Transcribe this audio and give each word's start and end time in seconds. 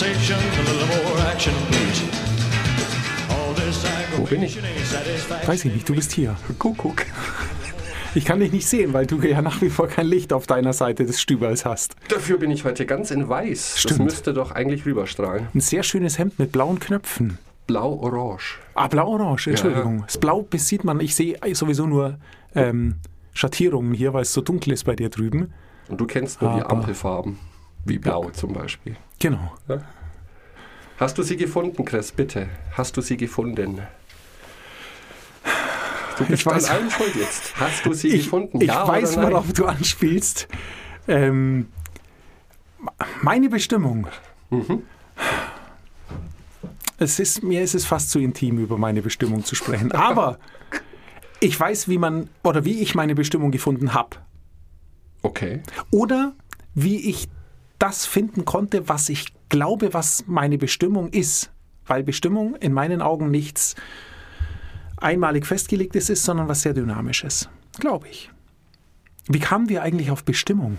conversation, 0.00 0.38
a 0.38 0.62
little 0.62 0.86
more 1.04 1.30
action, 1.30 1.52
please. 1.70 2.02
Wo 4.16 4.24
bin 4.24 4.42
ich? 4.42 4.58
Weiß 5.46 5.64
ich 5.66 5.72
nicht, 5.74 5.88
du 5.88 5.94
bist 5.94 6.12
hier. 6.12 6.36
Kuckuck. 6.58 7.04
Ich 8.14 8.24
kann 8.24 8.40
dich 8.40 8.50
nicht 8.50 8.66
sehen, 8.66 8.92
weil 8.94 9.06
du 9.06 9.20
ja 9.20 9.40
nach 9.42 9.60
wie 9.60 9.68
vor 9.68 9.88
kein 9.88 10.06
Licht 10.06 10.32
auf 10.32 10.46
deiner 10.46 10.72
Seite 10.72 11.04
des 11.04 11.20
Stübers 11.20 11.64
hast. 11.64 11.94
Dafür 12.08 12.38
bin 12.38 12.50
ich 12.50 12.64
heute 12.64 12.86
ganz 12.86 13.10
in 13.10 13.28
weiß. 13.28 13.78
Stimmt. 13.78 14.00
Das 14.00 14.04
müsste 14.04 14.34
doch 14.34 14.52
eigentlich 14.52 14.84
rüberstrahlen. 14.86 15.48
Ein 15.54 15.60
sehr 15.60 15.82
schönes 15.82 16.18
Hemd 16.18 16.38
mit 16.38 16.50
blauen 16.50 16.80
Knöpfen. 16.80 17.38
Blau-orange. 17.66 18.58
Ah, 18.74 18.88
blau-orange, 18.88 19.48
Entschuldigung. 19.48 20.02
Das 20.06 20.18
Blau 20.18 20.46
sieht 20.56 20.82
man, 20.82 20.98
ich 21.00 21.14
sehe 21.14 21.36
sowieso 21.52 21.86
nur 21.86 22.18
ähm, 22.54 22.96
Schattierungen 23.32 23.92
hier, 23.94 24.12
weil 24.14 24.22
es 24.22 24.32
so 24.32 24.40
dunkel 24.40 24.72
ist 24.72 24.84
bei 24.84 24.96
dir 24.96 25.10
drüben. 25.10 25.52
Und 25.88 26.00
du 26.00 26.06
kennst 26.06 26.40
nur 26.42 26.54
die 26.54 26.62
Aber- 26.62 26.70
Ampelfarben. 26.70 27.38
Wie 27.84 27.98
blau 27.98 28.28
zum 28.30 28.52
Beispiel. 28.52 28.96
Genau. 29.18 29.52
Hast 31.00 31.16
du 31.16 31.22
sie 31.22 31.36
gefunden, 31.36 31.84
Chris? 31.84 32.12
Bitte. 32.12 32.48
Hast 32.72 32.96
du 32.96 33.00
sie 33.00 33.16
gefunden? 33.16 33.80
Du 36.18 36.26
bist 36.26 36.42
Ich 36.42 36.46
weiß- 36.46 36.68
an 36.68 36.76
allem 36.76 36.90
schuld 36.90 37.16
jetzt. 37.16 37.56
Hast 37.58 37.86
du 37.86 37.94
sie 37.94 38.08
Ich, 38.08 38.24
gefunden? 38.24 38.60
ich 38.60 38.68
ja 38.68 38.86
weiß, 38.86 39.14
oder 39.14 39.22
nein? 39.22 39.32
worauf 39.32 39.52
du 39.54 39.64
anspielst. 39.64 40.46
Ähm, 41.08 41.68
meine 43.22 43.48
Bestimmung. 43.48 44.06
Mhm. 44.50 44.82
Es 46.98 47.18
ist, 47.18 47.42
mir 47.42 47.62
ist 47.62 47.74
es 47.74 47.86
fast 47.86 48.10
zu 48.10 48.18
intim, 48.18 48.58
über 48.58 48.76
meine 48.76 49.00
Bestimmung 49.00 49.42
zu 49.44 49.54
sprechen. 49.54 49.92
Aber 49.92 50.38
ich 51.40 51.58
weiß, 51.58 51.88
wie 51.88 51.96
man 51.96 52.28
oder 52.44 52.66
wie 52.66 52.82
ich 52.82 52.94
meine 52.94 53.14
Bestimmung 53.14 53.50
gefunden 53.50 53.94
habe. 53.94 54.18
Okay. 55.22 55.62
Oder 55.90 56.34
wie 56.74 57.08
ich 57.08 57.28
das 57.78 58.04
finden 58.04 58.44
konnte, 58.44 58.90
was 58.90 59.08
ich 59.08 59.32
glaube, 59.50 59.92
was 59.92 60.24
meine 60.26 60.56
Bestimmung 60.56 61.10
ist. 61.10 61.50
Weil 61.86 62.02
Bestimmung 62.02 62.54
in 62.56 62.72
meinen 62.72 63.02
Augen 63.02 63.30
nichts 63.30 63.74
einmalig 64.96 65.46
festgelegtes 65.46 66.08
ist, 66.08 66.24
sondern 66.24 66.48
was 66.48 66.62
sehr 66.62 66.72
Dynamisches. 66.72 67.48
Glaube 67.78 68.08
ich. 68.08 68.30
Wie 69.28 69.38
kamen 69.38 69.68
wir 69.68 69.82
eigentlich 69.82 70.10
auf 70.10 70.24
Bestimmung? 70.24 70.78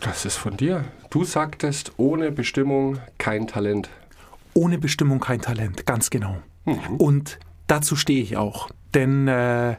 Das 0.00 0.24
ist 0.24 0.36
von 0.36 0.56
dir. 0.56 0.84
Du 1.10 1.24
sagtest, 1.24 1.92
ohne 1.96 2.32
Bestimmung 2.32 2.98
kein 3.18 3.46
Talent. 3.46 3.88
Ohne 4.54 4.78
Bestimmung 4.78 5.20
kein 5.20 5.40
Talent, 5.40 5.86
ganz 5.86 6.10
genau. 6.10 6.38
Und 6.98 7.38
dazu 7.66 7.96
stehe 7.96 8.22
ich 8.22 8.36
auch. 8.36 8.70
Denn 8.94 9.28
äh, 9.28 9.76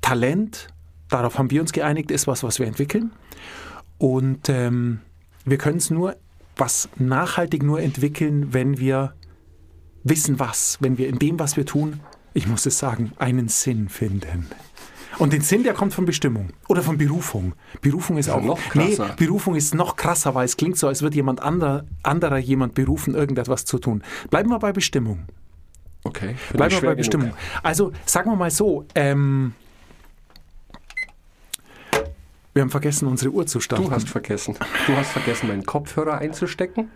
Talent, 0.00 0.68
darauf 1.08 1.38
haben 1.38 1.50
wir 1.50 1.60
uns 1.60 1.72
geeinigt, 1.72 2.10
ist 2.10 2.26
was, 2.26 2.42
was 2.42 2.58
wir 2.58 2.66
entwickeln. 2.66 3.12
Und 3.98 4.48
ähm, 4.48 5.00
wir 5.44 5.58
können 5.58 5.78
es 5.78 5.90
nur, 5.90 6.16
was 6.56 6.88
nachhaltig 6.96 7.62
nur 7.62 7.80
entwickeln, 7.80 8.52
wenn 8.52 8.78
wir 8.78 9.14
wissen 10.04 10.38
was, 10.38 10.78
wenn 10.80 10.98
wir 10.98 11.08
in 11.08 11.18
dem, 11.18 11.38
was 11.38 11.56
wir 11.56 11.66
tun, 11.66 12.00
ich 12.34 12.46
muss 12.46 12.66
es 12.66 12.78
sagen, 12.78 13.12
einen 13.18 13.48
Sinn 13.48 13.88
finden. 13.88 14.46
Und 15.18 15.32
den 15.32 15.42
Sinn, 15.42 15.62
der 15.62 15.74
kommt 15.74 15.94
von 15.94 16.04
Bestimmung 16.04 16.48
oder 16.68 16.82
von 16.82 16.98
Berufung. 16.98 17.54
Berufung 17.80 18.18
ist 18.18 18.26
Ja, 18.26 18.34
auch 18.34 18.42
noch 18.42 18.58
Nee, 18.74 18.96
krasser. 18.96 19.14
Berufung 19.16 19.54
ist 19.54 19.74
noch 19.74 19.94
krasser, 19.94 20.34
weil 20.34 20.44
es 20.44 20.56
klingt 20.56 20.76
so, 20.76 20.88
als 20.88 21.02
würde 21.02 21.14
jemand 21.14 21.40
anderer, 21.40 21.84
anderer 22.02 22.38
jemand 22.38 22.74
berufen, 22.74 23.14
irgendetwas 23.14 23.64
zu 23.64 23.78
tun. 23.78 24.02
Bleiben 24.30 24.50
wir 24.50 24.58
bei 24.58 24.72
Bestimmung. 24.72 25.26
Okay. 26.02 26.34
Bleiben 26.52 26.72
wir 26.72 26.80
bei 26.80 26.86
genug. 26.88 26.96
Bestimmung. 26.96 27.32
Also 27.62 27.92
sagen 28.04 28.30
wir 28.30 28.36
mal 28.36 28.50
so, 28.50 28.86
ähm, 28.96 29.54
wir 32.54 32.62
haben 32.62 32.70
vergessen, 32.70 33.06
unsere 33.08 33.30
Uhr 33.32 33.46
zu 33.46 33.60
starten. 33.60 33.84
Du 33.86 33.90
hast 33.90 34.08
vergessen. 34.08 34.56
Du 34.86 34.96
hast 34.96 35.10
vergessen, 35.10 35.48
meinen 35.48 35.66
Kopfhörer 35.66 36.18
einzustecken 36.18 36.90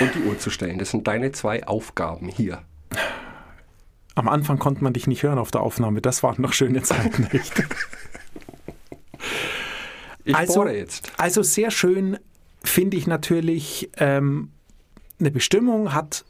und 0.00 0.14
die 0.14 0.22
Uhr 0.28 0.38
zu 0.38 0.50
stellen. 0.50 0.78
Das 0.78 0.90
sind 0.90 1.06
deine 1.06 1.32
zwei 1.32 1.64
Aufgaben 1.66 2.28
hier. 2.28 2.62
Am 4.16 4.28
Anfang 4.28 4.58
konnte 4.58 4.82
man 4.82 4.92
dich 4.92 5.06
nicht 5.06 5.22
hören 5.22 5.38
auf 5.38 5.50
der 5.50 5.60
Aufnahme. 5.60 6.00
Das 6.00 6.22
waren 6.22 6.40
noch 6.42 6.52
schöne 6.52 6.82
Zeiten, 6.82 7.28
nicht? 7.32 7.52
Ich 10.24 10.34
Also- 10.34 10.66
jetzt. 10.66 11.12
Also 11.18 11.42
sehr 11.42 11.70
schön 11.70 12.18
finde 12.64 12.96
ich 12.96 13.06
natürlich, 13.06 13.90
ähm, 13.98 14.50
eine 15.20 15.30
Bestimmung 15.30 15.94
hat 15.94 16.24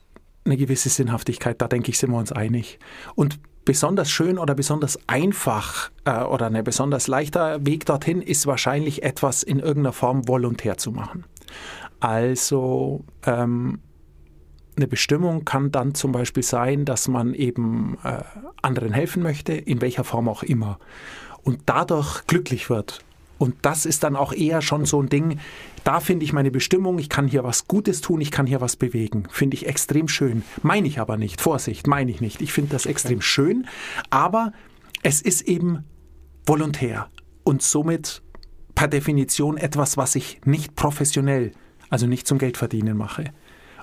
eine 0.45 0.57
gewisse 0.57 0.91
Sinnhaftigkeit, 0.91 1.61
da 1.61 1.67
denke 1.67 1.91
ich, 1.91 1.99
sind 1.99 2.11
wir 2.11 2.19
uns 2.19 2.31
einig. 2.31 2.79
Und 3.15 3.41
besonders 3.67 4.11
schön 4.11 4.39
oder 4.39 4.55
besonders 4.55 4.99
einfach 5.07 5.91
äh, 6.07 6.23
oder 6.23 6.47
ein 6.47 6.65
besonders 6.65 7.09
leichter 7.09 7.67
Weg 7.67 7.85
dorthin 7.85 8.23
ist 8.23 8.47
wahrscheinlich 8.47 9.03
etwas 9.03 9.43
in 9.43 9.59
irgendeiner 9.59 9.93
Form 9.93 10.27
volontär 10.27 10.79
zu 10.79 10.93
machen. 10.93 11.25
Also 12.01 13.05
ähm, 13.27 13.81
eine 14.77 14.87
Bestimmung 14.87 15.45
kann 15.45 15.73
dann 15.73 15.95
zum 15.95 16.13
Beispiel 16.13 16.43
sein, 16.43 16.85
dass 16.85 17.09
man 17.09 17.35
eben 17.35 17.99
äh, 18.05 18.23
anderen 18.63 18.93
helfen 18.93 19.23
möchte, 19.23 19.53
in 19.53 19.81
welcher 19.81 20.05
Form 20.05 20.29
auch 20.29 20.43
immer. 20.43 20.79
Und 21.43 21.63
dadurch 21.67 22.27
glücklich 22.27 22.71
wird. 22.71 23.05
Und 23.39 23.55
das 23.63 23.87
ist 23.87 24.03
dann 24.03 24.17
auch 24.17 24.33
eher 24.33 24.63
schon 24.63 24.87
so 24.87 25.03
ein 25.03 25.09
Ding, 25.09 25.39
da 25.85 26.01
finde 26.01 26.25
ich 26.25 26.33
meine 26.33 26.51
Bestimmung, 26.51 26.99
ich 26.99 27.09
kann 27.09 27.29
hier 27.29 27.45
was 27.45 27.69
Gutes 27.69 28.01
tun, 28.01 28.21
ich 28.21 28.31
kann 28.31 28.47
hier 28.47 28.61
was 28.61 28.77
bewegen. 28.77 29.25
Finde 29.31 29.57
ich 29.57 29.67
extrem 29.67 30.09
schön. 30.09 30.43
Meine 30.63 30.89
ich 30.89 30.99
aber 30.99 31.17
nicht. 31.17 31.41
Vorsicht, 31.41 31.87
meine 31.87 32.11
ich 32.11 32.21
nicht. 32.21 32.41
Ich 32.41 32.53
finde 32.53 32.73
das 32.73 32.87
extrem 32.87 33.21
schön, 33.21 33.67
aber 34.11 34.53
es 35.03 35.21
ist 35.21 35.43
eben 35.43 35.85
volontär 36.47 37.09
und 37.45 37.63
somit 37.63 38.23
per 38.75 38.89
Definition 38.89 39.57
etwas, 39.57 39.97
was 39.97 40.15
ich 40.15 40.41
nicht 40.45 40.75
professionell, 40.77 41.53
also 41.91 42.07
nicht 42.07 42.27
zum 42.27 42.39
Geldverdienen 42.39 42.97
mache. 42.97 43.33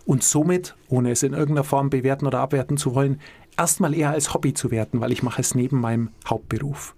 Und 0.05 0.23
somit, 0.23 0.75
ohne 0.89 1.11
es 1.11 1.23
in 1.23 1.33
irgendeiner 1.33 1.63
Form 1.63 1.89
bewerten 1.89 2.27
oder 2.27 2.39
abwerten 2.39 2.77
zu 2.77 2.93
wollen, 2.93 3.21
erstmal 3.57 3.93
eher 3.93 4.09
als 4.09 4.33
Hobby 4.33 4.53
zu 4.53 4.71
werten, 4.71 4.99
weil 4.99 5.11
ich 5.11 5.23
mache 5.23 5.41
es 5.41 5.55
neben 5.55 5.79
meinem 5.79 6.09
Hauptberuf. 6.27 6.95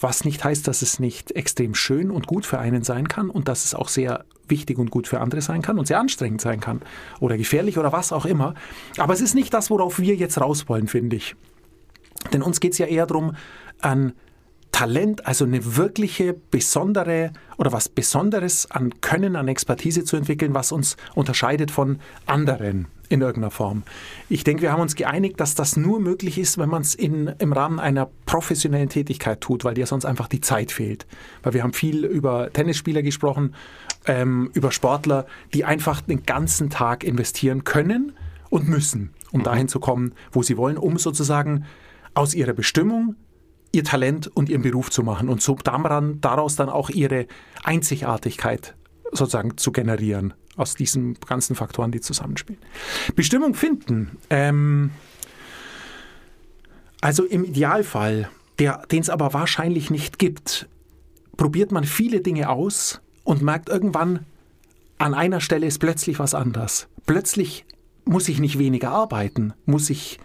Was 0.00 0.24
nicht 0.24 0.44
heißt, 0.44 0.68
dass 0.68 0.82
es 0.82 1.00
nicht 1.00 1.32
extrem 1.32 1.74
schön 1.74 2.10
und 2.10 2.26
gut 2.26 2.46
für 2.46 2.58
einen 2.58 2.84
sein 2.84 3.08
kann 3.08 3.30
und 3.30 3.48
dass 3.48 3.64
es 3.64 3.74
auch 3.74 3.88
sehr 3.88 4.24
wichtig 4.46 4.78
und 4.78 4.90
gut 4.90 5.08
für 5.08 5.20
andere 5.20 5.42
sein 5.42 5.62
kann 5.62 5.78
und 5.78 5.86
sehr 5.86 6.00
anstrengend 6.00 6.40
sein 6.40 6.60
kann 6.60 6.80
oder 7.20 7.36
gefährlich 7.36 7.78
oder 7.78 7.92
was 7.92 8.12
auch 8.12 8.24
immer. 8.24 8.54
Aber 8.96 9.12
es 9.12 9.20
ist 9.20 9.34
nicht 9.34 9.52
das, 9.52 9.70
worauf 9.70 9.98
wir 9.98 10.14
jetzt 10.14 10.40
raus 10.40 10.68
wollen, 10.68 10.88
finde 10.88 11.16
ich. 11.16 11.34
Denn 12.32 12.42
uns 12.42 12.60
geht 12.60 12.72
es 12.72 12.78
ja 12.78 12.86
eher 12.86 13.06
darum, 13.06 13.34
ein 13.80 14.12
Talent, 14.72 15.26
also 15.26 15.44
eine 15.44 15.76
wirkliche, 15.76 16.34
besondere 16.34 17.32
oder 17.56 17.72
was 17.72 17.88
Besonderes 17.88 18.70
an 18.70 19.00
Können, 19.00 19.34
an 19.34 19.48
Expertise 19.48 20.04
zu 20.04 20.16
entwickeln, 20.16 20.54
was 20.54 20.72
uns 20.72 20.96
unterscheidet 21.14 21.70
von 21.70 21.98
anderen 22.26 22.86
in 23.08 23.20
irgendeiner 23.20 23.50
Form. 23.50 23.82
Ich 24.28 24.44
denke, 24.44 24.62
wir 24.62 24.72
haben 24.72 24.80
uns 24.80 24.94
geeinigt, 24.94 25.40
dass 25.40 25.54
das 25.54 25.76
nur 25.76 26.00
möglich 26.00 26.38
ist, 26.38 26.58
wenn 26.58 26.68
man 26.68 26.82
es 26.82 26.94
im 26.94 27.52
Rahmen 27.52 27.80
einer 27.80 28.10
professionellen 28.26 28.88
Tätigkeit 28.88 29.40
tut, 29.40 29.64
weil 29.64 29.74
dir 29.74 29.86
sonst 29.86 30.04
einfach 30.04 30.28
die 30.28 30.40
Zeit 30.40 30.72
fehlt. 30.72 31.06
Weil 31.42 31.54
wir 31.54 31.62
haben 31.62 31.72
viel 31.72 32.04
über 32.04 32.52
Tennisspieler 32.52 33.02
gesprochen, 33.02 33.54
ähm, 34.06 34.50
über 34.54 34.72
Sportler, 34.72 35.26
die 35.54 35.64
einfach 35.64 36.00
den 36.00 36.24
ganzen 36.24 36.70
Tag 36.70 37.04
investieren 37.04 37.64
können 37.64 38.12
und 38.50 38.68
müssen, 38.68 39.14
um 39.32 39.42
dahin 39.42 39.68
zu 39.68 39.80
kommen, 39.80 40.14
wo 40.32 40.42
sie 40.42 40.56
wollen, 40.56 40.76
um 40.76 40.98
sozusagen 40.98 41.64
aus 42.14 42.34
ihrer 42.34 42.52
Bestimmung 42.52 43.16
ihr 43.72 43.84
Talent 43.84 44.28
und 44.28 44.48
ihren 44.48 44.62
Beruf 44.62 44.90
zu 44.90 45.02
machen 45.02 45.28
und 45.28 45.42
so 45.42 45.54
daran, 45.54 46.20
daraus 46.20 46.56
dann 46.56 46.68
auch 46.68 46.90
ihre 46.90 47.26
Einzigartigkeit 47.64 48.74
sozusagen 49.12 49.56
zu 49.56 49.72
generieren 49.72 50.34
aus 50.58 50.74
diesen 50.74 51.14
ganzen 51.26 51.56
Faktoren, 51.56 51.92
die 51.92 52.00
zusammenspielen. 52.00 52.60
Bestimmung 53.14 53.54
finden. 53.54 54.18
Ähm, 54.30 54.90
also 57.00 57.24
im 57.24 57.44
Idealfall, 57.44 58.28
den 58.58 59.00
es 59.00 59.08
aber 59.08 59.32
wahrscheinlich 59.32 59.90
nicht 59.90 60.18
gibt, 60.18 60.68
probiert 61.36 61.70
man 61.70 61.84
viele 61.84 62.20
Dinge 62.20 62.48
aus 62.50 63.00
und 63.24 63.42
merkt 63.42 63.68
irgendwann, 63.68 64.26
an 64.98 65.14
einer 65.14 65.40
Stelle 65.40 65.66
ist 65.66 65.78
plötzlich 65.78 66.18
was 66.18 66.34
anders. 66.34 66.88
Plötzlich 67.06 67.64
muss 68.04 68.28
ich 68.28 68.40
nicht 68.40 68.58
weniger 68.58 68.90
arbeiten, 68.90 69.52
muss 69.64 69.90
ich 69.90 70.18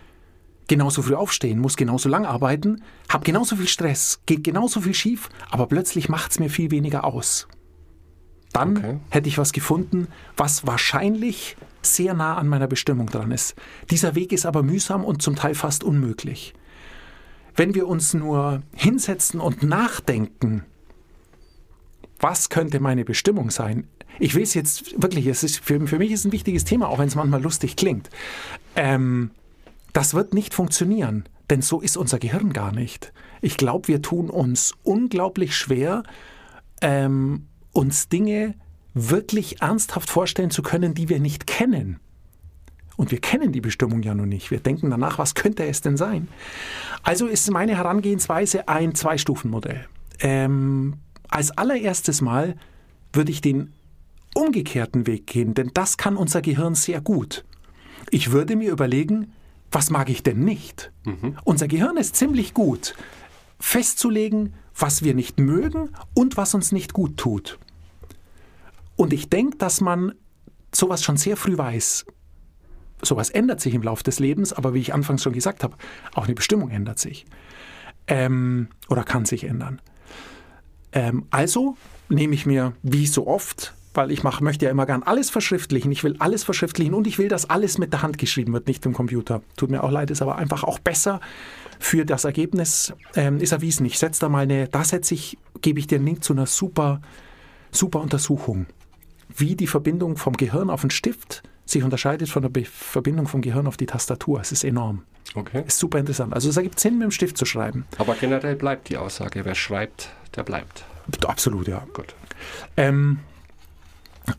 genauso 0.68 1.02
früh 1.02 1.14
aufstehen, 1.14 1.60
muss 1.60 1.76
genauso 1.76 2.10
lang 2.10 2.26
arbeiten, 2.26 2.82
habe 3.10 3.24
genauso 3.24 3.56
viel 3.56 3.68
Stress, 3.68 4.22
geht 4.26 4.44
genauso 4.44 4.82
viel 4.82 4.94
schief, 4.94 5.30
aber 5.52 5.68
plötzlich 5.68 6.10
macht 6.10 6.32
es 6.32 6.40
mir 6.40 6.50
viel 6.50 6.72
weniger 6.72 7.04
aus. 7.04 7.48
Dann 8.54 8.78
Okay. 8.78 9.00
hätte 9.10 9.28
ich 9.28 9.38
was 9.38 9.52
gefunden, 9.52 10.08
was 10.38 10.66
wahrscheinlich 10.66 11.58
sehr 11.82 12.14
nah 12.14 12.38
an 12.38 12.48
meiner 12.48 12.68
Bestimmung 12.68 13.08
dran 13.08 13.32
ist. 13.32 13.56
Dieser 13.90 14.16
Weg 14.16 14.32
ist 14.32 14.46
aber 14.46 14.64
mühsam 14.64 15.04
und 15.04 15.22
zum 15.22 15.36
Teil 15.36 15.56
fast 15.56 15.84
unmöglich. 15.84 16.54
Wenn 17.56 17.76
wir 17.76 17.88
uns 17.88 18.14
nur 18.14 18.62
hinsetzen 18.76 19.40
und 19.40 19.64
nachdenken, 19.64 20.64
was 22.20 22.50
könnte 22.50 22.80
meine 22.80 23.04
Bestimmung 23.06 23.52
sein? 23.52 23.88
Ich 24.20 24.36
will 24.36 24.44
es 24.44 24.54
jetzt 24.54 25.02
wirklich, 25.02 25.26
es 25.28 25.44
ist 25.44 25.60
für, 25.60 25.86
für 25.88 25.98
mich 25.98 26.12
ist 26.12 26.22
es 26.22 26.26
ein 26.26 26.32
wichtiges 26.32 26.64
Thema, 26.64 26.88
auch 26.88 27.00
wenn 27.00 27.08
es 27.08 27.16
manchmal 27.16 27.42
lustig 27.42 27.76
klingt. 27.76 28.10
Ähm, 28.76 29.32
das 29.92 30.14
wird 30.14 30.34
nicht 30.34 30.54
funktionieren, 30.54 31.28
denn 31.50 31.62
so 31.62 31.82
ist 31.82 31.98
unser 31.98 32.20
Gehirn 32.20 32.54
gar 32.54 32.72
nicht. 32.72 33.12
Ich 33.42 33.58
glaube, 33.58 33.88
wir 33.88 34.02
tun 34.02 34.30
uns 34.30 34.74
unglaublich 34.84 35.56
schwer, 35.56 36.04
ähm, 36.82 37.48
uns 37.74 38.08
Dinge 38.08 38.56
wirklich 38.94 39.62
ernsthaft 39.62 40.10
vorstellen 40.10 40.52
zu 40.52 40.62
können, 40.62 40.94
die 40.94 41.10
wir 41.10 41.20
nicht 41.20 41.48
kennen. 41.48 42.00
Und 42.96 43.12
wir 43.12 43.20
kennen 43.20 43.52
die 43.52 43.62
Bestimmung 43.62 44.04
ja 44.04 44.14
noch 44.14 44.28
nicht. 44.28 44.52
Wir 44.52 44.60
denken 44.60 44.92
danach, 44.92 45.18
was 45.18 45.34
könnte 45.34 45.66
es 45.66 45.82
denn 45.82 45.98
sein? 45.98 46.28
Also 47.02 47.26
ist 47.26 47.50
meine 47.50 47.76
Herangehensweise 47.76 48.68
ein 48.68 48.94
Zwei-Stufen-Modell. 48.94 49.88
Ähm, 50.20 50.96
als 51.28 51.52
allererstes 51.58 52.22
Mal 52.22 52.56
würde 53.12 53.32
ich 53.32 53.42
den 53.42 53.74
umgekehrten 54.36 55.08
Weg 55.08 55.28
gehen, 55.28 55.56
denn 55.56 55.72
das 55.74 55.98
kann 55.98 56.16
unser 56.16 56.42
Gehirn 56.42 56.76
sehr 56.76 57.02
gut. 57.02 57.46
Ich 58.12 58.32
würde 58.32 58.56
mir 58.56 58.72
überlegen, 58.72 59.34
was 59.72 59.90
mag 59.90 60.10
ich 60.10 60.22
denn 60.22 60.40
nicht? 60.44 60.92
Unser 61.44 61.68
Gehirn 61.68 61.98
ist 61.98 62.16
ziemlich 62.16 62.54
gut, 62.54 62.96
festzulegen, 63.60 64.54
was 64.78 65.04
wir 65.04 65.14
nicht 65.14 65.40
mögen 65.40 65.90
und 66.14 66.38
was 66.38 66.54
uns 66.54 66.72
nicht 66.72 66.94
gut 66.94 67.18
tut. 67.18 67.60
Und 68.96 69.14
ich 69.14 69.30
denke, 69.30 69.58
dass 69.58 69.82
man 69.82 70.14
sowas 70.74 71.04
schon 71.04 71.18
sehr 71.18 71.38
früh 71.38 71.58
weiß. 71.58 72.06
Sowas 73.02 73.30
ändert 73.30 73.60
sich 73.60 73.74
im 73.74 73.84
Laufe 73.84 74.04
des 74.04 74.20
Lebens, 74.20 74.54
aber 74.54 74.74
wie 74.74 74.80
ich 74.80 74.94
anfangs 74.94 75.24
schon 75.24 75.34
gesagt 75.34 75.64
habe, 75.64 75.76
auch 76.14 76.26
eine 76.26 76.36
Bestimmung 76.36 76.70
ändert 76.70 77.00
sich. 77.00 77.26
Ähm, 78.08 78.70
oder 78.90 79.04
kann 79.04 79.26
sich 79.26 79.44
ändern. 79.44 79.82
Ähm, 80.92 81.26
also 81.30 81.76
nehme 82.10 82.34
ich 82.34 82.46
mir, 82.46 82.74
wie 82.82 83.08
so 83.08 83.28
oft, 83.28 83.74
weil 83.94 84.12
ich 84.12 84.24
mach, 84.24 84.42
möchte 84.42 84.66
ja 84.66 84.72
immer 84.72 84.86
gern 84.86 85.04
alles 85.04 85.30
verschriftlichen. 85.30 85.92
Ich 85.92 86.04
will 86.04 86.16
alles 86.20 86.44
verschriftlichen 86.44 86.94
und 86.94 87.08
ich 87.08 87.18
will, 87.20 87.28
dass 87.28 87.50
alles 87.50 87.78
mit 87.78 87.94
der 87.94 88.02
Hand 88.02 88.18
geschrieben 88.18 88.54
wird, 88.54 88.68
nicht 88.68 88.86
im 88.86 88.94
Computer. 88.94 89.42
Tut 89.58 89.70
mir 89.70 89.84
auch 89.84 89.92
leid, 89.92 90.12
ist 90.12 90.22
aber 90.22 90.38
einfach 90.38 90.64
auch 90.64 90.80
besser 90.80 91.20
für 91.80 92.06
das 92.06 92.24
Ergebnis. 92.24 92.94
Ähm, 93.16 93.40
ist 93.40 93.52
erwiesen. 93.52 93.86
Ich 93.86 94.00
setze 94.00 94.22
da 94.22 94.30
mal 94.30 94.44
eine, 94.44 94.68
da 94.68 94.84
setze 94.84 95.14
ich, 95.14 95.38
gebe 95.62 95.80
ich 95.80 95.88
dir 95.88 95.98
einen 95.98 96.06
Link 96.06 96.24
zu 96.24 96.34
einer 96.34 96.46
super, 96.46 97.02
super 97.72 98.02
Untersuchung, 98.02 98.66
wie 99.36 99.56
die 99.56 99.68
Verbindung 99.68 100.18
vom 100.18 100.34
Gehirn 100.34 100.70
auf 100.70 100.82
den 100.82 100.90
Stift 100.90 101.44
sich 101.66 101.84
unterscheidet 101.84 102.30
von 102.30 102.42
der 102.42 102.50
Be 102.50 102.66
Verbindung 102.66 103.28
vom 103.28 103.42
Gehirn 103.42 103.68
auf 103.68 103.78
die 103.78 103.86
Tastatur. 103.86 104.42
Es 104.42 104.52
ist 104.52 104.64
enorm. 104.64 105.04
Okay. 105.36 105.64
Ist 105.66 105.80
super 105.80 106.00
interessant. 106.00 106.34
Also 106.34 106.50
es 106.50 106.58
ergibt 106.58 106.80
Sinn, 106.80 106.98
mit 106.98 107.06
dem 107.06 107.12
Stift 107.12 107.38
zu 107.38 107.46
schreiben. 107.46 107.86
Aber 107.98 108.16
generell 108.16 108.56
bleibt 108.56 108.90
die 108.90 108.98
Aussage, 108.98 109.46
wer 109.46 109.56
schreibt, 109.56 110.10
der 110.36 110.44
bleibt. 110.44 110.84
Absolut, 111.26 111.68
ja. 111.68 111.86
Gut. 111.94 112.14
Ähm, 112.78 113.20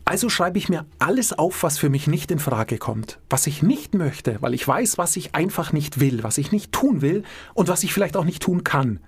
also 0.03 0.29
schreibe 0.29 0.57
ich 0.57 0.69
mir 0.69 0.85
alles 0.99 1.33
auf, 1.33 1.63
was 1.63 1.77
für 1.77 1.89
mich 1.89 2.07
nicht 2.07 2.31
in 2.31 2.39
Frage 2.39 2.77
kommt, 2.77 3.19
was 3.29 3.47
ich 3.47 3.61
nicht 3.61 3.93
möchte, 3.93 4.37
weil 4.41 4.53
ich 4.53 4.67
weiß, 4.67 4.97
was 4.97 5.15
ich 5.15 5.35
einfach 5.35 5.73
nicht 5.73 5.99
will, 5.99 6.23
was 6.23 6.37
ich 6.37 6.51
nicht 6.51 6.71
tun 6.71 7.01
will 7.01 7.23
und 7.53 7.67
was 7.67 7.83
ich 7.83 7.93
vielleicht 7.93 8.17
auch 8.17 8.25
nicht 8.25 8.41
tun 8.41 8.63
kann. 8.63 8.99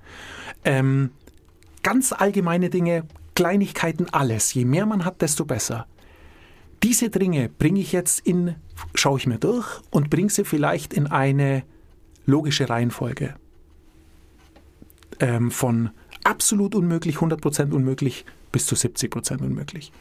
Ähm, 0.63 1.11
ganz 1.83 2.13
allgemeine 2.13 2.69
Dinge, 2.69 3.05
Kleinigkeiten, 3.35 4.07
alles. 4.11 4.53
Je 4.53 4.65
mehr 4.65 4.85
man 4.85 5.05
hat, 5.05 5.21
desto 5.21 5.45
besser. 5.45 5.87
Diese 6.83 7.09
Dinge 7.09 7.49
bringe 7.49 7.79
ich 7.79 7.91
jetzt 7.91 8.19
in, 8.19 8.55
schaue 8.93 9.19
ich 9.19 9.27
mir 9.27 9.39
durch 9.39 9.79
und 9.89 10.09
bringe 10.09 10.29
sie 10.29 10.43
vielleicht 10.43 10.93
in 10.93 11.07
eine 11.07 11.63
logische 12.25 12.69
Reihenfolge. 12.69 13.35
Ähm, 15.19 15.49
von 15.49 15.89
absolut 16.23 16.75
unmöglich, 16.75 17.17
100% 17.17 17.71
unmöglich 17.71 18.25
bis 18.51 18.65
zu 18.67 18.75
70% 18.75 19.41
unmöglich. 19.41 19.91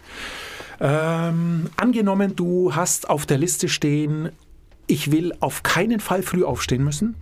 Ähm, 0.81 1.71
angenommen, 1.77 2.37
du 2.37 2.75
hast 2.75 3.09
auf 3.09 3.27
der 3.27 3.39
Liste 3.39 3.69
stehen, 3.69 4.31
ich 4.87 5.11
will 5.11 5.33
auf 5.41 5.63
keinen 5.63 6.01
Fall 6.01 6.23
früh 6.23 6.45
aufstehen 6.45 6.85
müssen 6.85 7.17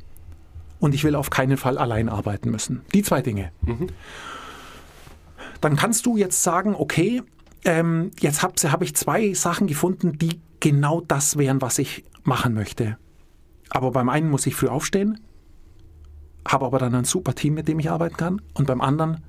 und 0.81 0.95
ich 0.95 1.05
will 1.05 1.15
auf 1.15 1.31
keinen 1.31 1.57
Fall 1.57 1.79
allein 1.79 2.09
arbeiten 2.09 2.51
müssen. 2.51 2.83
Die 2.93 3.03
zwei 3.03 3.23
Dinge. 3.23 3.53
Dann 5.61 5.77
kannst 5.77 6.05
du 6.07 6.17
jetzt 6.17 6.43
sagen, 6.43 6.75
okay, 6.77 7.23
ähm, 7.65 8.11
jetzt 8.21 8.43
habe 8.43 8.55
hab 8.71 8.83
ich 8.83 8.95
zwei 8.95 9.33
Sachen 9.33 9.67
gefunden, 9.67 10.19
die 10.19 10.41
genau 10.61 11.01
das 11.01 11.39
wären, 11.39 11.63
was 11.63 11.79
ich 11.79 12.05
machen 12.23 12.55
möchte. 12.55 12.99
Aber 13.71 13.91
beim 13.93 14.09
einen 14.09 14.31
muss 14.31 14.47
ich 14.47 14.55
früh 14.55 14.69
aufstehen, 14.69 15.21
habe 16.47 16.67
aber 16.67 16.79
dann 16.79 16.95
ein 16.95 17.05
super 17.05 17.35
Team, 17.35 17.55
mit 17.55 17.69
dem 17.69 17.79
ich 17.79 17.91
arbeiten 17.91 18.17
kann. 18.17 18.43
Und 18.53 18.67
beim 18.67 18.81
anderen 18.81 19.25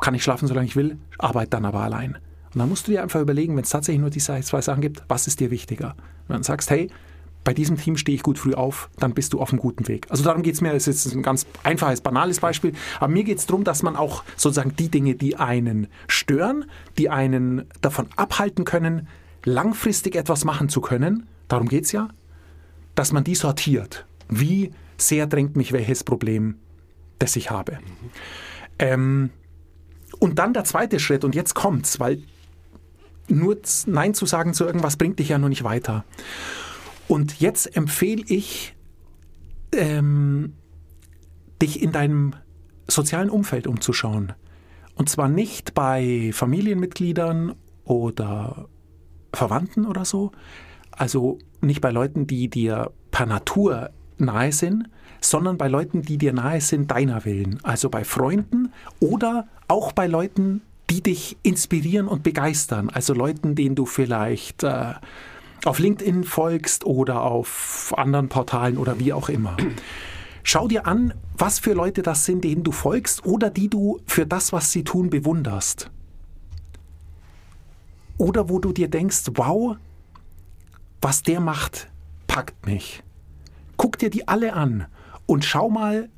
kann 0.00 0.14
ich 0.14 0.22
schlafen, 0.24 0.48
solange 0.48 0.66
ich 0.66 0.76
will, 0.76 0.98
arbeite 1.18 1.50
dann 1.50 1.64
aber 1.64 1.80
allein. 1.80 2.18
Und 2.54 2.60
dann 2.60 2.68
musst 2.68 2.86
du 2.86 2.92
dir 2.92 3.02
einfach 3.02 3.20
überlegen, 3.20 3.56
wenn 3.56 3.64
es 3.64 3.70
tatsächlich 3.70 4.00
nur 4.00 4.10
diese 4.10 4.40
zwei 4.40 4.60
Sachen 4.60 4.80
gibt, 4.80 5.02
was 5.08 5.26
ist 5.26 5.40
dir 5.40 5.50
wichtiger? 5.50 5.94
Und 6.28 6.34
dann 6.34 6.42
sagst, 6.42 6.70
hey, 6.70 6.90
bei 7.44 7.54
diesem 7.54 7.78
Team 7.78 7.96
stehe 7.96 8.14
ich 8.14 8.22
gut 8.22 8.38
früh 8.38 8.54
auf, 8.54 8.90
dann 8.98 9.14
bist 9.14 9.32
du 9.32 9.40
auf 9.40 9.52
einem 9.52 9.60
guten 9.60 9.88
Weg. 9.88 10.06
Also 10.10 10.22
darum 10.24 10.42
geht 10.42 10.54
es 10.54 10.60
mir, 10.60 10.72
das 10.72 10.86
ist 10.86 11.04
jetzt 11.04 11.14
ein 11.14 11.22
ganz 11.22 11.46
einfaches, 11.62 12.00
banales 12.00 12.40
Beispiel, 12.40 12.74
aber 12.98 13.08
mir 13.08 13.24
geht 13.24 13.38
es 13.38 13.46
darum, 13.46 13.64
dass 13.64 13.82
man 13.82 13.96
auch 13.96 14.22
sozusagen 14.36 14.76
die 14.76 14.90
Dinge, 14.90 15.14
die 15.14 15.36
einen 15.36 15.86
stören, 16.08 16.66
die 16.98 17.08
einen 17.08 17.64
davon 17.80 18.08
abhalten 18.16 18.64
können, 18.64 19.08
langfristig 19.44 20.14
etwas 20.14 20.44
machen 20.44 20.68
zu 20.68 20.80
können, 20.80 21.26
darum 21.48 21.68
geht 21.68 21.84
es 21.84 21.92
ja, 21.92 22.08
dass 22.94 23.12
man 23.12 23.24
die 23.24 23.34
sortiert. 23.34 24.04
Wie 24.28 24.72
sehr 24.98 25.26
drängt 25.26 25.56
mich 25.56 25.72
welches 25.72 26.04
Problem, 26.04 26.56
das 27.18 27.36
ich 27.36 27.50
habe. 27.50 27.78
Ähm, 28.78 29.30
und 30.18 30.38
dann 30.38 30.52
der 30.52 30.64
zweite 30.64 30.98
Schritt, 30.98 31.24
und 31.24 31.34
jetzt 31.34 31.54
kommt's, 31.54 32.00
weil 32.00 32.22
nur 33.28 33.58
Nein 33.86 34.14
zu 34.14 34.26
sagen 34.26 34.54
zu 34.54 34.64
irgendwas 34.64 34.96
bringt 34.96 35.18
dich 35.18 35.28
ja 35.30 35.38
noch 35.38 35.48
nicht 35.48 35.64
weiter. 35.64 36.04
Und 37.06 37.40
jetzt 37.40 37.76
empfehle 37.76 38.24
ich, 38.26 38.74
ähm, 39.72 40.54
dich 41.60 41.82
in 41.82 41.92
deinem 41.92 42.34
sozialen 42.86 43.30
Umfeld 43.30 43.66
umzuschauen. 43.66 44.32
Und 44.94 45.08
zwar 45.08 45.28
nicht 45.28 45.74
bei 45.74 46.30
Familienmitgliedern 46.32 47.54
oder 47.84 48.68
Verwandten 49.32 49.86
oder 49.86 50.04
so, 50.04 50.32
also 50.90 51.38
nicht 51.60 51.80
bei 51.80 51.90
Leuten, 51.90 52.26
die 52.26 52.48
dir 52.48 52.90
per 53.10 53.26
Natur 53.26 53.90
nahe 54.18 54.52
sind, 54.52 54.88
sondern 55.20 55.58
bei 55.58 55.68
Leuten, 55.68 56.02
die 56.02 56.18
dir 56.18 56.32
nahe 56.32 56.60
sind, 56.60 56.90
deiner 56.90 57.24
Willen. 57.24 57.60
Also 57.62 57.90
bei 57.90 58.04
Freunden 58.04 58.72
oder 59.00 59.48
auch 59.68 59.92
bei 59.92 60.06
Leuten, 60.06 60.62
die 60.90 61.02
dich 61.02 61.36
inspirieren 61.42 62.08
und 62.08 62.22
begeistern. 62.22 62.90
Also 62.90 63.14
Leuten, 63.14 63.54
denen 63.54 63.74
du 63.74 63.86
vielleicht 63.86 64.62
äh, 64.62 64.94
auf 65.64 65.78
LinkedIn 65.78 66.24
folgst 66.24 66.84
oder 66.84 67.22
auf 67.22 67.92
anderen 67.96 68.28
Portalen 68.28 68.78
oder 68.78 68.98
wie 68.98 69.12
auch 69.12 69.28
immer. 69.28 69.56
Schau 70.42 70.66
dir 70.68 70.86
an, 70.86 71.12
was 71.36 71.58
für 71.58 71.74
Leute 71.74 72.02
das 72.02 72.24
sind, 72.24 72.42
denen 72.44 72.64
du 72.64 72.72
folgst 72.72 73.26
oder 73.26 73.50
die 73.50 73.68
du 73.68 74.00
für 74.06 74.26
das, 74.26 74.52
was 74.52 74.72
sie 74.72 74.84
tun, 74.84 75.10
bewunderst. 75.10 75.90
Oder 78.16 78.48
wo 78.48 78.58
du 78.58 78.72
dir 78.72 78.88
denkst, 78.88 79.24
wow, 79.34 79.76
was 81.00 81.22
der 81.22 81.40
macht, 81.40 81.88
packt 82.26 82.66
mich. 82.66 83.02
Guck 83.76 83.98
dir 83.98 84.10
die 84.10 84.26
alle 84.26 84.54
an 84.54 84.86
und 85.26 85.44
schau 85.44 85.68
mal, 85.68 86.08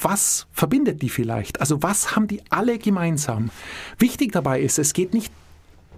was 0.00 0.46
verbindet 0.52 1.02
die 1.02 1.08
vielleicht? 1.08 1.60
Also 1.60 1.82
was 1.82 2.16
haben 2.16 2.26
die 2.26 2.42
alle 2.50 2.78
gemeinsam? 2.78 3.50
Wichtig 3.98 4.32
dabei 4.32 4.60
ist, 4.60 4.78
es 4.78 4.92
geht 4.92 5.14
nicht 5.14 5.32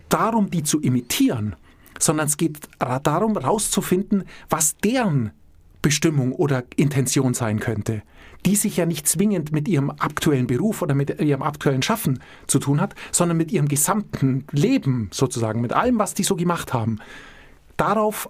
darum, 0.09 0.51
die 0.51 0.63
zu 0.63 0.81
imitieren, 0.81 1.57
sondern 1.99 2.27
es 2.27 2.37
geht 2.37 2.59
darum, 2.79 3.35
herauszufinden, 3.35 4.25
was 4.49 4.77
deren 4.79 5.31
Bestimmung 5.83 6.33
oder 6.33 6.65
Intention 6.77 7.35
sein 7.35 7.61
könnte, 7.61 8.03
die 8.45 8.57
sich 8.57 8.77
ja 8.77 8.87
nicht 8.87 9.09
zwingend 9.09 9.53
mit 9.53 9.69
ihrem 9.69 9.91
aktuellen 9.91 10.47
Beruf 10.47 10.83
oder 10.83 10.95
mit 10.95 11.21
ihrem 11.21 11.43
aktuellen 11.43 11.83
Schaffen 11.83 12.21
zu 12.47 12.59
tun 12.59 12.81
hat, 12.81 12.95
sondern 13.13 13.37
mit 13.37 13.53
ihrem 13.53 13.69
gesamten 13.69 14.45
Leben 14.51 15.11
sozusagen, 15.13 15.61
mit 15.61 15.73
allem, 15.73 15.99
was 15.99 16.15
die 16.15 16.25
so 16.25 16.37
gemacht 16.37 16.73
haben. 16.73 16.99
Darauf, 17.77 18.29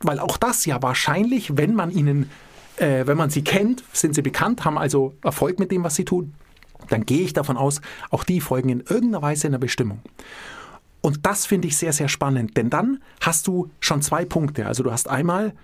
weil 0.00 0.18
auch 0.18 0.36
das 0.36 0.66
ja 0.66 0.82
wahrscheinlich, 0.82 1.56
wenn 1.56 1.74
man 1.74 1.90
ihnen, 1.90 2.30
äh, 2.80 3.06
wenn 3.06 3.16
man 3.16 3.30
sie 3.30 3.42
kennt, 3.42 3.84
sind 3.92 4.14
sie 4.14 4.22
bekannt, 4.22 4.64
haben 4.64 4.78
also 4.78 5.14
Erfolg 5.22 5.58
mit 5.58 5.70
dem, 5.70 5.84
was 5.84 5.94
sie 5.96 6.04
tun, 6.04 6.34
dann 6.88 7.04
gehe 7.04 7.22
ich 7.22 7.32
davon 7.32 7.56
aus, 7.56 7.80
auch 8.10 8.24
die 8.24 8.40
folgen 8.40 8.70
in 8.70 8.80
irgendeiner 8.80 9.22
Weise 9.22 9.46
einer 9.46 9.58
Bestimmung. 9.58 10.00
Und 11.02 11.24
das 11.26 11.46
finde 11.46 11.68
ich 11.68 11.76
sehr, 11.76 11.92
sehr 11.92 12.08
spannend, 12.08 12.56
denn 12.56 12.70
dann 12.70 13.00
hast 13.20 13.46
du 13.46 13.70
schon 13.80 14.02
zwei 14.02 14.24
Punkte. 14.24 14.66
Also 14.66 14.82
du 14.82 14.90
hast 14.90 15.08
einmal, 15.08 15.54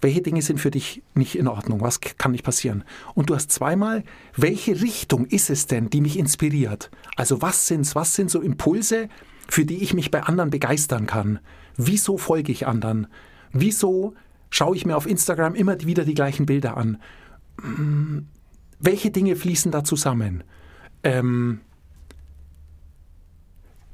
welche 0.00 0.22
Dinge 0.22 0.42
sind 0.42 0.60
für 0.60 0.70
dich 0.70 1.02
nicht 1.14 1.36
in 1.36 1.48
Ordnung, 1.48 1.80
was 1.80 2.00
kann 2.00 2.32
nicht 2.32 2.44
passieren. 2.44 2.84
Und 3.14 3.30
du 3.30 3.34
hast 3.34 3.50
zweimal, 3.50 4.04
welche 4.36 4.80
Richtung 4.80 5.26
ist 5.26 5.50
es 5.50 5.66
denn, 5.66 5.90
die 5.90 6.00
mich 6.00 6.18
inspiriert? 6.18 6.90
Also 7.16 7.42
was 7.42 7.66
sind's, 7.66 7.94
was 7.94 8.14
sind 8.14 8.30
so 8.30 8.40
Impulse, 8.40 9.08
für 9.48 9.64
die 9.64 9.82
ich 9.82 9.94
mich 9.94 10.10
bei 10.10 10.22
anderen 10.22 10.50
begeistern 10.50 11.06
kann? 11.06 11.40
Wieso 11.76 12.16
folge 12.18 12.52
ich 12.52 12.66
anderen? 12.66 13.06
Wieso 13.52 14.14
schaue 14.50 14.76
ich 14.76 14.86
mir 14.86 14.96
auf 14.96 15.06
Instagram 15.06 15.54
immer 15.54 15.80
wieder 15.80 16.04
die 16.04 16.14
gleichen 16.14 16.46
Bilder 16.46 16.76
an? 16.76 17.00
Hm, 17.60 18.28
Welche 18.78 19.10
Dinge 19.10 19.36
fließen 19.36 19.72
da 19.72 19.84
zusammen? 19.84 20.44
Ähm, 21.02 21.60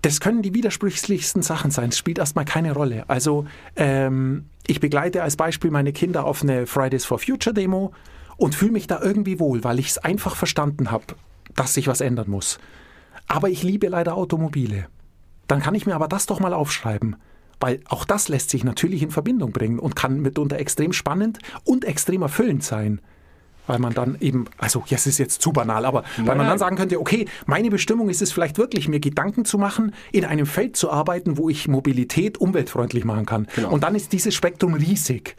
das 0.02 0.18
können 0.18 0.42
die 0.42 0.54
widersprüchlichsten 0.54 1.42
Sachen 1.42 1.71
sein. 1.71 1.90
Es 1.90 1.99
spielt 1.99 2.18
erstmal 2.18 2.44
keine 2.44 2.73
Rolle. 2.73 3.09
Also 3.09 3.47
ähm, 3.76 4.47
ich 4.66 4.80
begleite 4.80 5.23
als 5.23 5.37
Beispiel 5.37 5.71
meine 5.71 5.92
Kinder 5.92 6.25
auf 6.25 6.42
eine 6.42 6.66
Fridays 6.66 7.04
for 7.04 7.21
Future 7.21 7.54
Demo 7.54 7.92
und 8.37 8.56
fühle 8.56 8.73
mich 8.73 8.88
da 8.88 9.00
irgendwie 9.00 9.38
wohl, 9.38 9.62
weil 9.62 9.78
ich 9.78 9.88
es 9.90 9.99
einfach 9.99 10.35
verstanden 10.35 10.90
habe, 10.90 11.04
dass 11.54 11.75
sich 11.75 11.87
was 11.87 12.00
ändern 12.00 12.28
muss. 12.28 12.59
Aber 13.28 13.49
ich 13.49 13.62
liebe 13.62 13.87
leider 13.88 14.16
Automobile. 14.16 14.88
dann 15.47 15.61
kann 15.61 15.75
ich 15.75 15.87
mir 15.87 15.94
aber 15.94 16.09
das 16.09 16.26
doch 16.26 16.40
mal 16.40 16.54
aufschreiben. 16.54 17.16
Weil 17.62 17.81
auch 17.88 18.04
das 18.04 18.28
lässt 18.28 18.50
sich 18.50 18.64
natürlich 18.64 19.04
in 19.04 19.12
Verbindung 19.12 19.52
bringen 19.52 19.78
und 19.78 19.95
kann 19.95 20.21
mitunter 20.21 20.59
extrem 20.59 20.92
spannend 20.92 21.38
und 21.62 21.85
extrem 21.85 22.23
erfüllend 22.23 22.64
sein. 22.64 23.00
Weil 23.69 23.78
man 23.78 23.95
dann 23.95 24.16
eben, 24.19 24.47
also 24.59 24.83
ja, 24.88 24.97
es 24.97 25.07
ist 25.07 25.19
jetzt 25.19 25.40
zu 25.40 25.52
banal, 25.52 25.85
aber 25.85 26.02
weil 26.16 26.25
man 26.25 26.38
Nein. 26.38 26.49
dann 26.49 26.59
sagen 26.59 26.75
könnte, 26.75 26.99
okay, 26.99 27.26
meine 27.47 27.71
Bestimmung 27.71 28.09
ist 28.09 28.21
es 28.21 28.33
vielleicht 28.33 28.59
wirklich, 28.59 28.88
mir 28.88 28.99
Gedanken 28.99 29.45
zu 29.45 29.59
machen, 29.59 29.95
in 30.11 30.25
einem 30.25 30.47
Feld 30.47 30.76
zu 30.76 30.90
arbeiten, 30.90 31.38
wo 31.38 31.49
ich 31.49 31.69
Mobilität 31.69 32.38
umweltfreundlich 32.38 33.04
machen 33.04 33.26
kann. 33.26 33.47
Genau. 33.54 33.71
Und 33.71 33.85
dann 33.85 33.95
ist 33.95 34.12
dieses 34.12 34.35
Spektrum 34.35 34.75
riesig. 34.75 35.37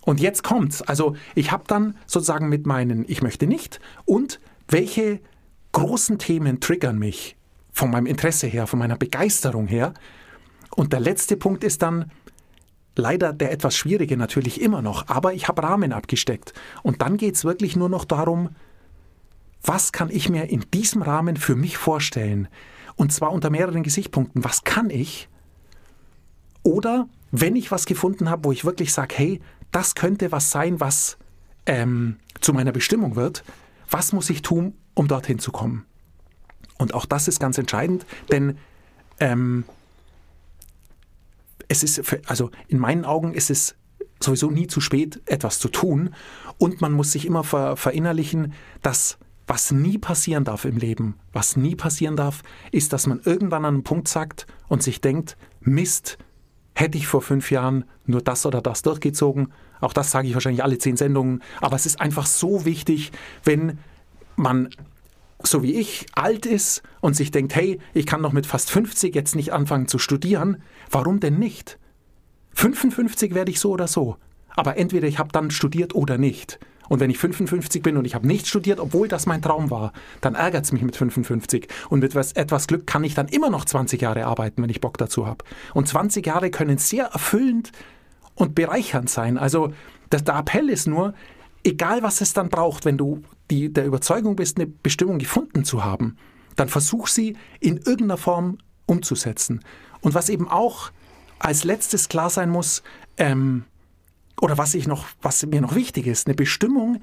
Und 0.00 0.18
jetzt 0.18 0.42
kommt's. 0.42 0.80
Also 0.80 1.14
ich 1.34 1.52
habe 1.52 1.64
dann 1.66 1.94
sozusagen 2.06 2.48
mit 2.48 2.66
meinen 2.66 3.04
Ich 3.06 3.20
möchte 3.20 3.46
nicht 3.46 3.80
und 4.06 4.40
welche 4.68 5.20
großen 5.72 6.18
Themen 6.18 6.60
triggern 6.60 6.98
mich 6.98 7.36
von 7.70 7.90
meinem 7.90 8.06
Interesse 8.06 8.46
her, 8.46 8.66
von 8.66 8.78
meiner 8.78 8.96
Begeisterung 8.96 9.66
her. 9.66 9.92
Und 10.76 10.92
der 10.92 11.00
letzte 11.00 11.36
Punkt 11.36 11.64
ist 11.64 11.82
dann 11.82 12.12
leider 12.94 13.32
der 13.32 13.50
etwas 13.50 13.76
schwierige 13.76 14.16
natürlich 14.16 14.60
immer 14.60 14.82
noch, 14.82 15.08
aber 15.08 15.34
ich 15.34 15.48
habe 15.48 15.62
Rahmen 15.62 15.92
abgesteckt. 15.92 16.52
Und 16.82 17.02
dann 17.02 17.16
geht 17.16 17.34
es 17.34 17.44
wirklich 17.44 17.76
nur 17.76 17.88
noch 17.88 18.04
darum, 18.04 18.50
was 19.62 19.90
kann 19.90 20.10
ich 20.10 20.28
mir 20.28 20.44
in 20.44 20.64
diesem 20.72 21.02
Rahmen 21.02 21.36
für 21.36 21.56
mich 21.56 21.76
vorstellen? 21.76 22.46
Und 22.94 23.12
zwar 23.12 23.32
unter 23.32 23.50
mehreren 23.50 23.82
Gesichtspunkten. 23.82 24.44
Was 24.44 24.64
kann 24.64 24.90
ich? 24.90 25.28
Oder 26.62 27.08
wenn 27.30 27.56
ich 27.56 27.70
was 27.70 27.86
gefunden 27.86 28.30
habe, 28.30 28.44
wo 28.44 28.52
ich 28.52 28.64
wirklich 28.64 28.92
sage, 28.92 29.14
hey, 29.16 29.40
das 29.72 29.94
könnte 29.94 30.30
was 30.30 30.50
sein, 30.50 30.78
was 30.78 31.18
ähm, 31.66 32.16
zu 32.40 32.52
meiner 32.52 32.72
Bestimmung 32.72 33.16
wird, 33.16 33.44
was 33.90 34.12
muss 34.12 34.30
ich 34.30 34.42
tun, 34.42 34.74
um 34.94 35.08
dorthin 35.08 35.38
zu 35.38 35.52
kommen? 35.52 35.84
Und 36.78 36.94
auch 36.94 37.06
das 37.06 37.28
ist 37.28 37.40
ganz 37.40 37.58
entscheidend, 37.58 38.06
denn 38.30 38.58
ähm, 39.20 39.64
es 41.68 41.82
ist, 41.82 42.04
für, 42.06 42.20
also 42.26 42.50
in 42.68 42.78
meinen 42.78 43.04
Augen 43.04 43.34
ist 43.34 43.50
es 43.50 43.74
sowieso 44.20 44.50
nie 44.50 44.66
zu 44.66 44.80
spät, 44.80 45.20
etwas 45.26 45.58
zu 45.58 45.68
tun. 45.68 46.14
Und 46.58 46.80
man 46.80 46.92
muss 46.92 47.12
sich 47.12 47.26
immer 47.26 47.44
ver, 47.44 47.76
verinnerlichen, 47.76 48.54
dass 48.82 49.18
was 49.46 49.70
nie 49.70 49.98
passieren 49.98 50.44
darf 50.44 50.64
im 50.64 50.76
Leben, 50.76 51.14
was 51.32 51.56
nie 51.56 51.76
passieren 51.76 52.16
darf, 52.16 52.42
ist, 52.72 52.92
dass 52.92 53.06
man 53.06 53.20
irgendwann 53.24 53.64
an 53.64 53.74
einen 53.74 53.84
Punkt 53.84 54.08
sagt 54.08 54.46
und 54.68 54.82
sich 54.82 55.00
denkt, 55.00 55.36
Mist, 55.60 56.18
hätte 56.74 56.98
ich 56.98 57.06
vor 57.06 57.22
fünf 57.22 57.50
Jahren 57.50 57.84
nur 58.04 58.22
das 58.22 58.44
oder 58.44 58.60
das 58.60 58.82
durchgezogen. 58.82 59.52
Auch 59.80 59.92
das 59.92 60.10
sage 60.10 60.28
ich 60.28 60.34
wahrscheinlich 60.34 60.64
alle 60.64 60.78
zehn 60.78 60.96
Sendungen. 60.96 61.42
Aber 61.60 61.76
es 61.76 61.86
ist 61.86 62.00
einfach 62.00 62.26
so 62.26 62.64
wichtig, 62.64 63.12
wenn 63.44 63.78
man 64.36 64.70
so 65.42 65.62
wie 65.62 65.74
ich 65.74 66.06
alt 66.14 66.46
ist 66.46 66.82
und 67.00 67.14
sich 67.14 67.30
denkt, 67.30 67.54
hey, 67.54 67.78
ich 67.94 68.06
kann 68.06 68.20
noch 68.20 68.32
mit 68.32 68.46
fast 68.46 68.70
50 68.70 69.14
jetzt 69.14 69.36
nicht 69.36 69.52
anfangen 69.52 69.88
zu 69.88 69.98
studieren, 69.98 70.62
warum 70.90 71.20
denn 71.20 71.38
nicht? 71.38 71.78
55 72.54 73.34
werde 73.34 73.50
ich 73.50 73.60
so 73.60 73.70
oder 73.70 73.86
so. 73.86 74.16
Aber 74.56 74.78
entweder 74.78 75.06
ich 75.06 75.18
habe 75.18 75.30
dann 75.32 75.50
studiert 75.50 75.94
oder 75.94 76.16
nicht. 76.16 76.58
Und 76.88 77.00
wenn 77.00 77.10
ich 77.10 77.18
55 77.18 77.82
bin 77.82 77.96
und 77.96 78.04
ich 78.04 78.14
habe 78.14 78.26
nicht 78.26 78.46
studiert, 78.46 78.80
obwohl 78.80 79.08
das 79.08 79.26
mein 79.26 79.42
Traum 79.42 79.70
war, 79.70 79.92
dann 80.20 80.34
ärgert 80.34 80.64
es 80.64 80.72
mich 80.72 80.82
mit 80.82 80.96
55. 80.96 81.68
Und 81.90 82.00
mit 82.00 82.14
etwas, 82.14 82.66
Glück 82.66 82.86
kann 82.86 83.04
ich 83.04 83.14
dann 83.14 83.28
immer 83.28 83.50
noch 83.50 83.64
20 83.64 84.00
Jahre 84.00 84.24
arbeiten, 84.26 84.62
wenn 84.62 84.70
ich 84.70 84.80
Bock 84.80 84.96
dazu 84.98 85.26
habe. 85.26 85.44
Und 85.74 85.88
20 85.88 86.24
Jahre 86.24 86.50
können 86.50 86.78
sehr 86.78 87.06
erfüllend 87.06 87.72
und 88.34 88.54
bereichernd 88.54 89.10
sein. 89.10 89.36
Also 89.36 89.72
das, 90.10 90.24
der 90.24 90.36
Appell 90.36 90.70
ist 90.70 90.86
nur, 90.86 91.14
egal 91.66 92.02
was 92.02 92.20
es 92.20 92.32
dann 92.32 92.48
braucht, 92.48 92.84
wenn 92.84 92.96
du 92.96 93.22
die, 93.50 93.72
der 93.72 93.84
Überzeugung 93.84 94.36
bist, 94.36 94.56
eine 94.56 94.66
Bestimmung 94.66 95.18
gefunden 95.18 95.64
zu 95.64 95.84
haben, 95.84 96.16
dann 96.54 96.68
versuch 96.68 97.08
sie 97.08 97.36
in 97.60 97.76
irgendeiner 97.76 98.16
Form 98.16 98.58
umzusetzen. 98.86 99.60
Und 100.00 100.14
was 100.14 100.28
eben 100.28 100.48
auch 100.48 100.90
als 101.38 101.64
letztes 101.64 102.08
klar 102.08 102.30
sein 102.30 102.50
muss, 102.50 102.82
ähm, 103.18 103.64
oder 104.40 104.56
was 104.58 104.74
ich 104.74 104.86
noch, 104.86 105.06
was 105.20 105.44
mir 105.44 105.60
noch 105.60 105.74
wichtig 105.74 106.06
ist, 106.06 106.26
eine 106.26 106.34
Bestimmung 106.34 107.00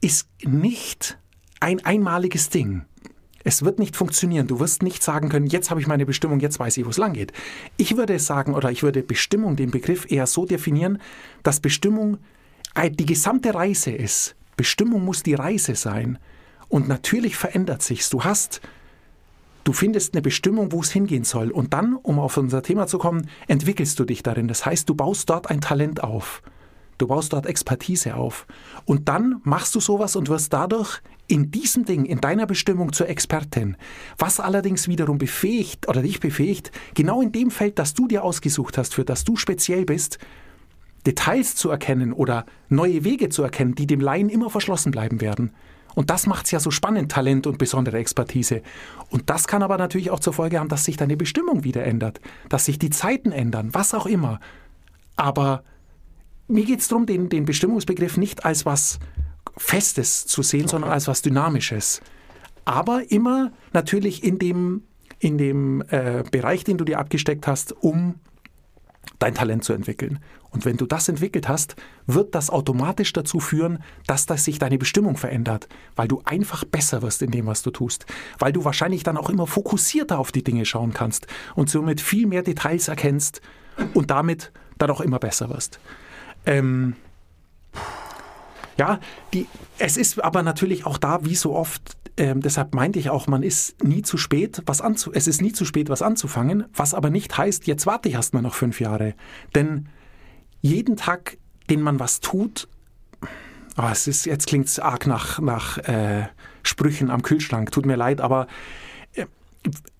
ist 0.00 0.28
nicht 0.42 1.18
ein 1.60 1.84
einmaliges 1.84 2.50
Ding. 2.50 2.84
Es 3.44 3.64
wird 3.64 3.78
nicht 3.78 3.96
funktionieren. 3.96 4.46
Du 4.46 4.60
wirst 4.60 4.82
nicht 4.82 5.02
sagen 5.02 5.28
können, 5.28 5.46
jetzt 5.46 5.70
habe 5.70 5.80
ich 5.80 5.86
meine 5.86 6.06
Bestimmung, 6.06 6.40
jetzt 6.40 6.58
weiß 6.58 6.76
ich, 6.76 6.84
wo 6.84 6.90
es 6.90 6.98
lang 6.98 7.12
geht. 7.12 7.32
Ich 7.76 7.96
würde 7.96 8.18
sagen, 8.18 8.54
oder 8.54 8.70
ich 8.70 8.82
würde 8.82 9.02
Bestimmung, 9.02 9.56
den 9.56 9.70
Begriff 9.70 10.10
eher 10.10 10.26
so 10.26 10.44
definieren, 10.44 11.00
dass 11.42 11.60
Bestimmung 11.60 12.18
die 12.74 13.06
gesamte 13.06 13.54
Reise 13.54 13.90
ist. 13.90 14.36
Bestimmung 14.56 15.04
muss 15.04 15.22
die 15.22 15.34
Reise 15.34 15.74
sein. 15.74 16.18
Und 16.68 16.88
natürlich 16.88 17.36
verändert 17.36 17.82
sich's. 17.82 18.08
Du 18.10 18.24
hast, 18.24 18.60
du 19.64 19.72
findest 19.72 20.14
eine 20.14 20.22
Bestimmung, 20.22 20.72
wo 20.72 20.80
es 20.80 20.90
hingehen 20.90 21.24
soll. 21.24 21.50
Und 21.50 21.74
dann, 21.74 21.96
um 21.96 22.18
auf 22.18 22.36
unser 22.36 22.62
Thema 22.62 22.86
zu 22.86 22.98
kommen, 22.98 23.28
entwickelst 23.46 23.98
du 23.98 24.04
dich 24.04 24.22
darin. 24.22 24.48
Das 24.48 24.64
heißt, 24.64 24.88
du 24.88 24.94
baust 24.94 25.28
dort 25.28 25.50
ein 25.50 25.60
Talent 25.60 26.02
auf. 26.02 26.42
Du 26.98 27.08
baust 27.08 27.32
dort 27.32 27.46
Expertise 27.46 28.14
auf. 28.14 28.46
Und 28.84 29.08
dann 29.08 29.40
machst 29.44 29.74
du 29.74 29.80
sowas 29.80 30.16
und 30.16 30.28
wirst 30.28 30.52
dadurch 30.52 31.00
in 31.26 31.50
diesem 31.50 31.84
Ding, 31.84 32.04
in 32.04 32.20
deiner 32.20 32.46
Bestimmung 32.46 32.92
zur 32.92 33.08
Expertin. 33.08 33.76
Was 34.18 34.40
allerdings 34.40 34.86
wiederum 34.86 35.18
befähigt 35.18 35.88
oder 35.88 36.02
dich 36.02 36.20
befähigt, 36.20 36.70
genau 36.94 37.20
in 37.20 37.32
dem 37.32 37.50
Feld, 37.50 37.78
das 37.78 37.94
du 37.94 38.06
dir 38.06 38.22
ausgesucht 38.22 38.78
hast, 38.78 38.94
für 38.94 39.04
das 39.04 39.24
du 39.24 39.36
speziell 39.36 39.84
bist, 39.84 40.18
Details 41.06 41.56
zu 41.56 41.70
erkennen 41.70 42.12
oder 42.12 42.46
neue 42.68 43.04
Wege 43.04 43.28
zu 43.28 43.42
erkennen, 43.42 43.74
die 43.74 43.86
dem 43.86 44.00
Laien 44.00 44.28
immer 44.28 44.50
verschlossen 44.50 44.92
bleiben 44.92 45.20
werden. 45.20 45.52
Und 45.94 46.10
das 46.10 46.26
macht 46.26 46.46
es 46.46 46.52
ja 46.52 46.60
so 46.60 46.70
spannend, 46.70 47.12
Talent 47.12 47.46
und 47.46 47.58
besondere 47.58 47.98
Expertise. 47.98 48.62
Und 49.10 49.28
das 49.28 49.46
kann 49.46 49.62
aber 49.62 49.76
natürlich 49.76 50.10
auch 50.10 50.20
zur 50.20 50.32
Folge 50.32 50.58
haben, 50.58 50.68
dass 50.68 50.84
sich 50.84 50.96
deine 50.96 51.16
Bestimmung 51.16 51.64
wieder 51.64 51.84
ändert, 51.84 52.20
dass 52.48 52.64
sich 52.64 52.78
die 52.78 52.90
Zeiten 52.90 53.32
ändern, 53.32 53.70
was 53.72 53.92
auch 53.94 54.06
immer. 54.06 54.40
Aber 55.16 55.64
mir 56.48 56.64
geht 56.64 56.80
es 56.80 56.88
darum, 56.88 57.06
den, 57.06 57.28
den 57.28 57.44
Bestimmungsbegriff 57.44 58.16
nicht 58.16 58.44
als 58.44 58.64
was 58.64 58.98
Festes 59.56 60.26
zu 60.26 60.42
sehen, 60.42 60.68
sondern 60.68 60.90
als 60.90 61.08
was 61.08 61.22
Dynamisches. 61.22 62.00
Aber 62.64 63.10
immer 63.10 63.52
natürlich 63.72 64.24
in 64.24 64.38
dem, 64.38 64.82
in 65.18 65.36
dem 65.36 65.82
äh, 65.88 66.24
Bereich, 66.30 66.64
den 66.64 66.78
du 66.78 66.84
dir 66.84 66.98
abgesteckt 66.98 67.46
hast, 67.46 67.72
um 67.72 68.14
dein 69.18 69.34
Talent 69.34 69.64
zu 69.64 69.72
entwickeln. 69.72 70.20
Und 70.52 70.66
wenn 70.66 70.76
du 70.76 70.86
das 70.86 71.08
entwickelt 71.08 71.48
hast, 71.48 71.76
wird 72.06 72.34
das 72.34 72.50
automatisch 72.50 73.12
dazu 73.12 73.40
führen, 73.40 73.82
dass 74.06 74.26
das 74.26 74.44
sich 74.44 74.58
deine 74.58 74.78
Bestimmung 74.78 75.16
verändert, 75.16 75.68
weil 75.96 76.08
du 76.08 76.20
einfach 76.24 76.64
besser 76.64 77.02
wirst 77.02 77.22
in 77.22 77.30
dem, 77.30 77.46
was 77.46 77.62
du 77.62 77.70
tust, 77.70 78.06
weil 78.38 78.52
du 78.52 78.64
wahrscheinlich 78.64 79.02
dann 79.02 79.16
auch 79.16 79.30
immer 79.30 79.46
fokussierter 79.46 80.18
auf 80.18 80.30
die 80.30 80.44
Dinge 80.44 80.66
schauen 80.66 80.92
kannst 80.92 81.26
und 81.54 81.70
somit 81.70 82.00
viel 82.00 82.26
mehr 82.26 82.42
Details 82.42 82.88
erkennst 82.88 83.40
und 83.94 84.10
damit 84.10 84.52
dann 84.78 84.90
auch 84.90 85.00
immer 85.00 85.18
besser 85.18 85.48
wirst. 85.48 85.80
Ähm, 86.44 86.96
ja, 88.76 89.00
die, 89.32 89.46
es 89.78 89.96
ist 89.96 90.22
aber 90.22 90.42
natürlich 90.42 90.86
auch 90.86 90.98
da, 90.98 91.24
wie 91.24 91.34
so 91.34 91.54
oft, 91.54 91.96
ähm, 92.16 92.40
deshalb 92.40 92.74
meinte 92.74 92.98
ich 92.98 93.10
auch, 93.10 93.26
man 93.26 93.42
ist 93.42 93.82
nie 93.82 94.02
zu 94.02 94.18
spät, 94.18 94.62
was 94.66 94.80
anzu 94.80 95.12
es 95.12 95.26
ist 95.26 95.40
nie 95.40 95.52
zu 95.52 95.64
spät, 95.64 95.88
was 95.88 96.02
anzufangen, 96.02 96.64
was 96.74 96.92
aber 96.92 97.08
nicht 97.08 97.36
heißt, 97.36 97.66
jetzt 97.66 97.86
warte 97.86 98.08
ich 98.08 98.16
erst 98.16 98.34
mal 98.34 98.42
noch 98.42 98.54
fünf 98.54 98.80
Jahre. 98.80 99.14
Denn 99.54 99.88
jeden 100.62 100.96
Tag, 100.96 101.36
den 101.68 101.82
man 101.82 102.00
was 102.00 102.20
tut, 102.20 102.68
oh, 103.76 103.88
es 103.90 104.06
ist, 104.06 104.24
jetzt 104.26 104.46
klingt 104.46 104.66
es 104.66 104.78
arg 104.78 105.06
nach, 105.06 105.38
nach 105.40 105.78
äh, 105.78 106.28
Sprüchen 106.62 107.10
am 107.10 107.22
Kühlschrank, 107.22 107.70
tut 107.70 107.86
mir 107.86 107.96
leid, 107.96 108.20
aber 108.20 108.46
äh, 109.14 109.26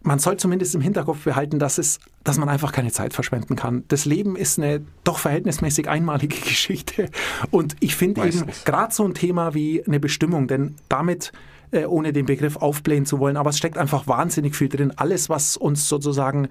man 0.03 0.19
soll 0.19 0.37
zumindest 0.37 0.75
im 0.75 0.81
Hinterkopf 0.81 1.25
behalten, 1.25 1.59
dass, 1.59 1.79
es, 1.79 1.99
dass 2.25 2.39
man 2.39 2.49
einfach 2.49 2.73
keine 2.73 2.93
Zeit 2.93 3.13
verschwenden 3.13 3.57
kann. 3.57 3.85
Das 3.89 4.05
Leben 4.05 4.37
ist 4.37 4.59
eine 4.59 4.83
doch 5.05 5.19
verhältnismäßig 5.19 5.89
einmalige 5.89 6.37
Geschichte. 6.49 7.11
Und 7.51 7.77
ich 7.81 7.97
finde 7.97 8.27
eben 8.27 8.47
gerade 8.65 8.95
so 8.95 9.05
ein 9.05 9.15
Thema 9.15 9.55
wie 9.55 9.85
eine 9.85 10.01
Bestimmung, 10.01 10.49
denn 10.49 10.77
damit, 10.89 11.33
äh, 11.71 11.87
ohne 11.87 12.13
den 12.13 12.27
Begriff 12.27 12.57
aufblähen 12.57 13.07
zu 13.07 13.19
wollen, 13.19 13.37
aber 13.37 13.51
es 13.51 13.59
steckt 13.59 13.79
einfach 13.79 14.07
wahnsinnig 14.07 14.55
viel 14.55 14.69
drin. 14.69 14.93
Alles, 14.97 15.29
was 15.29 15.57
uns 15.57 15.89
sozusagen, 15.89 16.49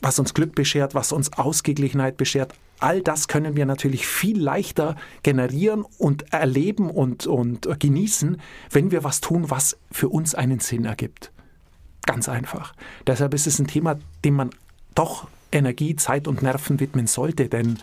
was 0.00 0.18
uns 0.18 0.34
Glück 0.34 0.54
beschert, 0.54 0.94
was 0.94 1.12
uns 1.12 1.32
Ausgeglichenheit 1.34 2.16
beschert, 2.16 2.54
all 2.82 3.00
das 3.00 3.28
können 3.28 3.56
wir 3.56 3.64
natürlich 3.64 4.06
viel 4.06 4.40
leichter 4.40 4.96
generieren 5.22 5.84
und 5.98 6.32
erleben 6.32 6.90
und, 6.90 7.26
und 7.26 7.68
genießen, 7.78 8.40
wenn 8.70 8.90
wir 8.90 9.04
was 9.04 9.20
tun, 9.20 9.50
was 9.50 9.78
für 9.90 10.08
uns 10.08 10.34
einen 10.34 10.60
Sinn 10.60 10.84
ergibt. 10.84 11.32
Ganz 12.06 12.28
einfach. 12.28 12.74
Deshalb 13.06 13.34
ist 13.34 13.46
es 13.46 13.58
ein 13.58 13.68
Thema, 13.68 13.98
dem 14.24 14.34
man 14.34 14.50
doch 14.94 15.28
Energie, 15.52 15.94
Zeit 15.96 16.26
und 16.26 16.42
Nerven 16.42 16.80
widmen 16.80 17.06
sollte, 17.06 17.48
denn 17.48 17.78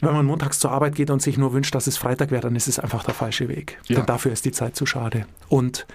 wenn 0.00 0.12
man 0.12 0.26
montags 0.26 0.60
zur 0.60 0.70
Arbeit 0.70 0.94
geht 0.94 1.10
und 1.10 1.20
sich 1.20 1.36
nur 1.36 1.52
wünscht, 1.52 1.74
dass 1.74 1.88
es 1.88 1.96
Freitag 1.96 2.30
wäre, 2.30 2.42
dann 2.42 2.56
ist 2.56 2.68
es 2.68 2.78
einfach 2.78 3.04
der 3.04 3.14
falsche 3.14 3.48
Weg. 3.48 3.78
Ja. 3.88 3.96
Denn 3.96 4.06
dafür 4.06 4.32
ist 4.32 4.44
die 4.44 4.52
Zeit 4.52 4.76
zu 4.76 4.86
schade. 4.86 5.26
Und 5.48 5.86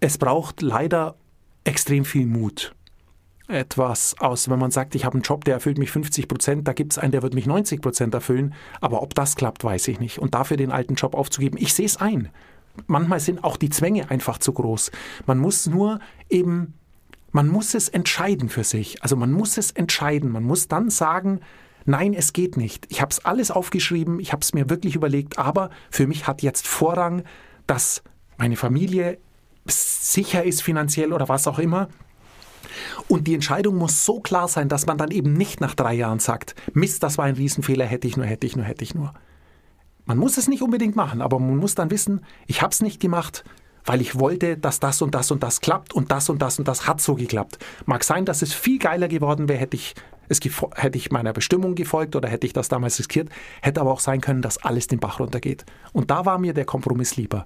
es 0.00 0.18
braucht 0.18 0.62
leider 0.62 1.14
extrem 1.64 2.04
viel 2.04 2.26
Mut. 2.26 2.74
Etwas 3.48 4.16
aus, 4.18 4.50
wenn 4.50 4.58
man 4.58 4.72
sagt, 4.72 4.96
ich 4.96 5.04
habe 5.04 5.14
einen 5.14 5.22
Job, 5.22 5.44
der 5.44 5.54
erfüllt 5.54 5.78
mich 5.78 5.92
50 5.92 6.26
Prozent, 6.26 6.66
da 6.66 6.72
gibt 6.72 6.92
es 6.92 6.98
einen, 6.98 7.12
der 7.12 7.22
wird 7.22 7.34
mich 7.34 7.46
90 7.46 7.80
Prozent 7.80 8.12
erfüllen, 8.12 8.54
aber 8.80 9.02
ob 9.02 9.14
das 9.14 9.36
klappt, 9.36 9.62
weiß 9.62 9.86
ich 9.88 10.00
nicht. 10.00 10.18
Und 10.18 10.34
dafür 10.34 10.56
den 10.56 10.72
alten 10.72 10.96
Job 10.96 11.14
aufzugeben, 11.14 11.56
ich 11.60 11.72
sehe 11.72 11.86
es 11.86 11.96
ein. 11.98 12.30
manchmal 12.88 13.20
sind 13.20 13.44
auch 13.44 13.56
die 13.56 13.70
Zwänge 13.70 14.10
einfach 14.10 14.38
zu 14.38 14.52
groß. 14.52 14.90
Man 15.26 15.38
muss 15.38 15.66
nur 15.66 16.00
eben, 16.28 16.74
man 17.30 17.48
muss 17.48 17.74
es 17.74 17.88
entscheiden 17.88 18.48
für 18.48 18.64
sich. 18.64 19.02
Also 19.02 19.16
man 19.16 19.32
muss 19.32 19.56
es 19.58 19.70
entscheiden. 19.70 20.30
Man 20.30 20.42
muss 20.42 20.68
dann 20.68 20.90
sagen, 20.90 21.40
nein, 21.84 22.14
es 22.14 22.32
geht 22.32 22.56
nicht. 22.56 22.86
Ich 22.90 23.00
habe 23.00 23.10
es 23.10 23.24
alles 23.24 23.50
aufgeschrieben, 23.50 24.20
ich 24.20 24.32
habe 24.32 24.42
es 24.42 24.54
mir 24.54 24.68
wirklich 24.68 24.96
überlegt, 24.96 25.38
aber 25.38 25.70
für 25.90 26.06
mich 26.06 26.26
hat 26.26 26.42
jetzt 26.42 26.66
Vorrang, 26.66 27.22
dass 27.66 28.02
meine 28.36 28.56
Familie 28.56 29.18
sicher 29.66 30.44
ist 30.44 30.62
finanziell 30.62 31.12
oder 31.12 31.28
was 31.28 31.46
auch 31.46 31.58
immer. 31.58 31.88
Und 33.08 33.26
die 33.26 33.34
Entscheidung 33.34 33.76
muss 33.76 34.04
so 34.04 34.20
klar 34.20 34.48
sein, 34.48 34.68
dass 34.68 34.86
man 34.86 34.98
dann 34.98 35.10
eben 35.10 35.32
nicht 35.32 35.60
nach 35.60 35.74
drei 35.74 35.94
Jahren 35.94 36.18
sagt, 36.18 36.54
Mist, 36.72 37.02
das 37.02 37.18
war 37.18 37.24
ein 37.24 37.34
Riesenfehler, 37.34 37.84
hätte 37.84 38.06
ich 38.06 38.16
nur, 38.16 38.26
hätte 38.26 38.46
ich 38.46 38.56
nur, 38.56 38.64
hätte 38.64 38.84
ich 38.84 38.94
nur. 38.94 39.12
Man 40.04 40.18
muss 40.18 40.36
es 40.36 40.48
nicht 40.48 40.62
unbedingt 40.62 40.94
machen, 40.94 41.20
aber 41.20 41.38
man 41.38 41.56
muss 41.56 41.74
dann 41.74 41.90
wissen, 41.90 42.24
ich 42.46 42.62
habe 42.62 42.72
es 42.72 42.80
nicht 42.80 43.00
gemacht, 43.00 43.44
weil 43.84 44.00
ich 44.00 44.18
wollte, 44.18 44.56
dass 44.56 44.80
das 44.80 45.00
und 45.00 45.14
das 45.14 45.30
und 45.30 45.42
das 45.42 45.60
klappt 45.60 45.94
und 45.94 46.10
das 46.10 46.28
und 46.28 46.42
das 46.42 46.58
und 46.58 46.68
das 46.68 46.86
hat 46.86 47.00
so 47.00 47.14
geklappt. 47.14 47.58
Mag 47.86 48.04
sein, 48.04 48.24
dass 48.24 48.42
es 48.42 48.52
viel 48.52 48.78
geiler 48.78 49.08
geworden 49.08 49.48
wäre, 49.48 49.58
hätte 49.58 49.76
ich, 49.76 49.94
es 50.28 50.40
hätte 50.74 50.98
ich 50.98 51.10
meiner 51.10 51.32
Bestimmung 51.32 51.74
gefolgt 51.74 52.16
oder 52.16 52.28
hätte 52.28 52.46
ich 52.46 52.52
das 52.52 52.68
damals 52.68 52.98
riskiert, 52.98 53.30
hätte 53.62 53.80
aber 53.80 53.92
auch 53.92 54.00
sein 54.00 54.20
können, 54.20 54.42
dass 54.42 54.58
alles 54.58 54.88
den 54.88 54.98
Bach 54.98 55.20
runtergeht. 55.20 55.64
Und 55.92 56.10
da 56.10 56.26
war 56.26 56.38
mir 56.38 56.52
der 56.52 56.64
Kompromiss 56.64 57.16
lieber. 57.16 57.44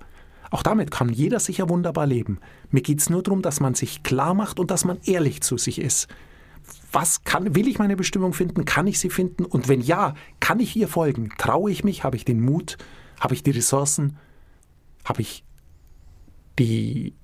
Auch 0.50 0.62
damit 0.62 0.90
kann 0.90 1.09
jeder 1.09 1.38
sicher 1.38 1.69
wunderbar 1.69 2.07
leben. 2.07 2.38
Mir 2.71 2.83
geht 2.83 3.00
es 3.00 3.09
nur 3.09 3.23
darum, 3.23 3.40
dass 3.40 3.61
man 3.61 3.75
sich 3.75 4.02
klar 4.02 4.35
macht 4.35 4.59
und 4.59 4.71
dass 4.71 4.85
man 4.85 4.99
ehrlich 5.04 5.42
zu 5.42 5.57
sich 5.57 5.80
ist. 5.80 6.09
Was 6.92 7.23
kann, 7.23 7.54
will 7.54 7.69
ich 7.69 7.78
meine 7.78 7.97
Bestimmung 7.97 8.33
finden? 8.33 8.64
Kann 8.64 8.88
ich 8.88 8.99
sie 8.99 9.11
finden? 9.11 9.45
Und 9.45 9.69
wenn 9.69 9.80
ja, 9.80 10.14
kann 10.40 10.61
ich 10.61 10.75
ihr 10.75 10.88
folgen? 10.88 11.30
Traue 11.38 11.71
ich 11.71 11.85
mich? 11.85 12.02
Habe 12.02 12.16
ich 12.16 12.25
den 12.25 12.40
Mut? 12.40 12.78
Habe 13.21 13.35
ich 13.35 13.42
die 13.45 13.52
Ressourcen? 13.52 14.16
Habe 15.04 15.23
ich 15.23 15.45
die 16.59 17.14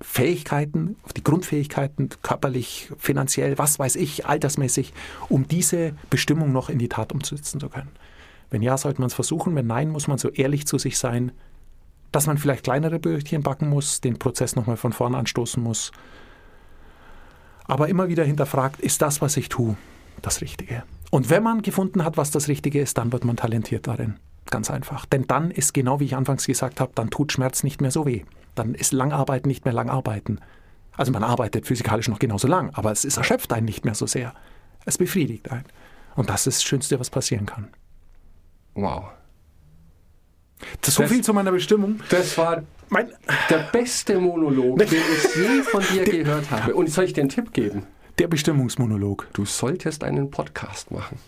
Fähigkeiten, 0.00 0.96
die 1.16 1.24
Grundfähigkeiten, 1.24 2.10
körperlich, 2.22 2.90
finanziell, 2.98 3.56
was 3.56 3.78
weiß 3.78 3.96
ich, 3.96 4.26
altersmäßig, 4.26 4.92
um 5.30 5.48
diese 5.48 5.94
Bestimmung 6.10 6.52
noch 6.52 6.68
in 6.68 6.78
die 6.78 6.90
Tat 6.90 7.12
umzusetzen 7.12 7.60
zu 7.60 7.70
können? 7.70 7.90
Wenn 8.50 8.60
ja, 8.60 8.76
sollte 8.76 9.00
man 9.00 9.08
es 9.08 9.14
versuchen. 9.14 9.54
Wenn 9.54 9.66
nein, 9.66 9.88
muss 9.88 10.06
man 10.06 10.18
so 10.18 10.28
ehrlich 10.28 10.66
zu 10.66 10.78
sich 10.78 10.98
sein, 10.98 11.32
dass 12.14 12.26
man 12.26 12.38
vielleicht 12.38 12.64
kleinere 12.64 12.98
Brötchen 12.98 13.42
backen 13.42 13.68
muss, 13.68 14.00
den 14.00 14.18
Prozess 14.18 14.56
nochmal 14.56 14.76
von 14.76 14.92
vorn 14.92 15.14
anstoßen 15.14 15.62
muss. 15.62 15.90
Aber 17.66 17.88
immer 17.88 18.08
wieder 18.08 18.24
hinterfragt, 18.24 18.80
ist 18.80 19.02
das, 19.02 19.20
was 19.20 19.36
ich 19.36 19.48
tue, 19.48 19.76
das 20.22 20.40
Richtige? 20.40 20.84
Und 21.10 21.30
wenn 21.30 21.42
man 21.42 21.62
gefunden 21.62 22.04
hat, 22.04 22.16
was 22.16 22.30
das 22.30 22.48
Richtige 22.48 22.80
ist, 22.80 22.98
dann 22.98 23.12
wird 23.12 23.24
man 23.24 23.36
talentiert 23.36 23.86
darin. 23.86 24.16
Ganz 24.50 24.70
einfach. 24.70 25.06
Denn 25.06 25.26
dann 25.26 25.50
ist 25.50 25.74
genau 25.74 26.00
wie 26.00 26.04
ich 26.04 26.16
anfangs 26.16 26.46
gesagt 26.46 26.80
habe, 26.80 26.92
dann 26.94 27.10
tut 27.10 27.32
Schmerz 27.32 27.64
nicht 27.64 27.80
mehr 27.80 27.90
so 27.90 28.06
weh. 28.06 28.24
Dann 28.54 28.74
ist 28.74 28.92
Langarbeiten 28.92 29.48
nicht 29.48 29.64
mehr 29.64 29.74
Langarbeiten. 29.74 30.40
Also 30.96 31.10
man 31.10 31.24
arbeitet 31.24 31.66
physikalisch 31.66 32.08
noch 32.08 32.18
genauso 32.18 32.46
lang, 32.46 32.70
aber 32.74 32.92
es 32.92 33.04
ist, 33.04 33.16
erschöpft 33.16 33.52
einen 33.52 33.64
nicht 33.64 33.84
mehr 33.84 33.94
so 33.94 34.06
sehr. 34.06 34.34
Es 34.84 34.98
befriedigt 34.98 35.50
einen. 35.50 35.64
Und 36.14 36.30
das 36.30 36.46
ist 36.46 36.58
das 36.58 36.64
Schönste, 36.64 37.00
was 37.00 37.10
passieren 37.10 37.46
kann. 37.46 37.68
Wow. 38.74 39.06
So 40.84 41.02
das, 41.02 41.10
viel 41.10 41.22
zu 41.22 41.32
meiner 41.32 41.52
Bestimmung. 41.52 42.00
Das 42.10 42.36
war 42.38 42.62
mein, 42.88 43.10
der 43.50 43.70
beste 43.72 44.18
Monolog, 44.18 44.78
den 44.78 44.88
ich 44.88 45.36
je 45.36 45.62
von 45.62 45.82
dir 45.92 46.04
gehört 46.24 46.50
habe. 46.50 46.74
Und 46.74 46.90
soll 46.90 47.04
ich 47.04 47.12
dir 47.12 47.22
einen 47.22 47.30
Tipp 47.30 47.52
geben? 47.52 47.86
Der 48.18 48.28
Bestimmungsmonolog. 48.28 49.28
Du 49.32 49.44
solltest 49.44 50.04
einen 50.04 50.30
Podcast 50.30 50.90
machen. 50.90 51.18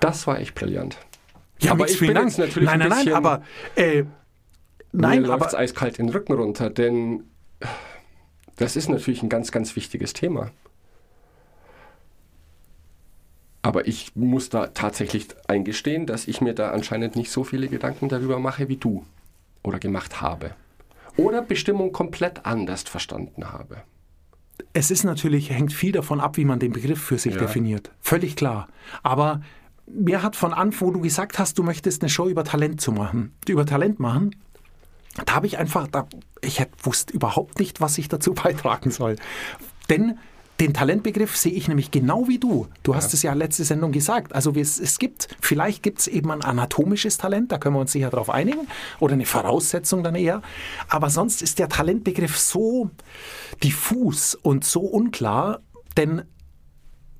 Das 0.00 0.26
war 0.26 0.40
echt 0.40 0.54
brillant. 0.54 0.96
Ja, 1.60 1.72
aber 1.72 1.88
ich 1.88 1.98
bin 2.00 2.14
Dank. 2.14 2.28
jetzt 2.28 2.38
natürlich 2.38 2.68
nein, 2.68 2.78
nein, 2.78 2.92
ein 2.92 3.04
nein, 3.04 3.14
aber 3.14 3.42
äh, 3.76 4.04
nein, 4.92 5.22
mir 5.22 5.28
läuft 5.28 5.54
eiskalt 5.54 5.98
den 5.98 6.08
Rücken 6.08 6.32
runter, 6.32 6.70
denn 6.70 7.24
das 8.56 8.76
ist 8.76 8.88
natürlich 8.88 9.22
ein 9.22 9.28
ganz, 9.28 9.52
ganz 9.52 9.76
wichtiges 9.76 10.14
Thema. 10.14 10.50
Aber 13.62 13.86
ich 13.86 14.16
muss 14.16 14.48
da 14.48 14.68
tatsächlich 14.68 15.28
eingestehen, 15.46 16.06
dass 16.06 16.26
ich 16.26 16.40
mir 16.40 16.54
da 16.54 16.70
anscheinend 16.70 17.16
nicht 17.16 17.30
so 17.30 17.44
viele 17.44 17.68
Gedanken 17.68 18.08
darüber 18.08 18.38
mache 18.38 18.68
wie 18.68 18.76
du 18.76 19.04
oder 19.62 19.78
gemacht 19.78 20.20
habe. 20.20 20.52
Oder 21.16 21.42
Bestimmung 21.42 21.92
komplett 21.92 22.46
anders 22.46 22.82
verstanden 22.82 23.52
habe. 23.52 23.82
Es 24.72 24.90
ist 24.90 25.04
natürlich, 25.04 25.50
hängt 25.50 25.72
viel 25.72 25.92
davon 25.92 26.20
ab, 26.20 26.36
wie 26.36 26.44
man 26.44 26.58
den 26.58 26.72
Begriff 26.72 27.02
für 27.02 27.18
sich 27.18 27.34
ja. 27.34 27.40
definiert. 27.40 27.90
Völlig 28.00 28.36
klar. 28.36 28.68
Aber 29.02 29.42
mir 29.86 30.22
hat 30.22 30.36
von 30.36 30.54
Anfang, 30.54 30.88
wo 30.88 30.92
du 30.92 31.00
gesagt 31.00 31.38
hast, 31.38 31.58
du 31.58 31.62
möchtest 31.62 32.02
eine 32.02 32.08
Show 32.08 32.28
über 32.28 32.44
Talent 32.44 32.80
zu 32.80 32.92
machen, 32.92 33.34
über 33.48 33.66
Talent 33.66 33.98
machen, 34.00 34.36
da 35.26 35.34
habe 35.34 35.46
ich 35.46 35.58
einfach, 35.58 35.88
da, 35.88 36.06
ich 36.40 36.64
wusste 36.82 37.12
überhaupt 37.12 37.58
nicht, 37.58 37.80
was 37.80 37.98
ich 37.98 38.08
dazu 38.08 38.32
beitragen 38.34 38.90
soll. 38.90 39.16
Denn 39.88 40.18
den 40.60 40.74
Talentbegriff 40.74 41.36
sehe 41.36 41.52
ich 41.52 41.68
nämlich 41.68 41.90
genau 41.90 42.28
wie 42.28 42.38
du. 42.38 42.68
Du 42.82 42.94
hast 42.94 43.12
ja. 43.12 43.16
es 43.16 43.22
ja 43.22 43.32
letzte 43.32 43.64
Sendung 43.64 43.92
gesagt. 43.92 44.34
Also 44.34 44.52
es, 44.54 44.78
es 44.78 44.98
gibt, 44.98 45.28
vielleicht 45.40 45.82
gibt 45.82 46.00
es 46.00 46.06
eben 46.06 46.30
ein 46.30 46.42
anatomisches 46.42 47.16
Talent, 47.16 47.50
da 47.50 47.58
können 47.58 47.74
wir 47.74 47.80
uns 47.80 47.92
sicher 47.92 48.10
darauf 48.10 48.28
einigen, 48.28 48.68
oder 48.98 49.14
eine 49.14 49.24
Voraussetzung 49.24 50.04
dann 50.04 50.14
eher. 50.14 50.42
Aber 50.88 51.08
sonst 51.08 51.40
ist 51.40 51.58
der 51.58 51.70
Talentbegriff 51.70 52.38
so 52.38 52.90
diffus 53.62 54.34
und 54.34 54.64
so 54.64 54.82
unklar, 54.82 55.60
denn 55.96 56.22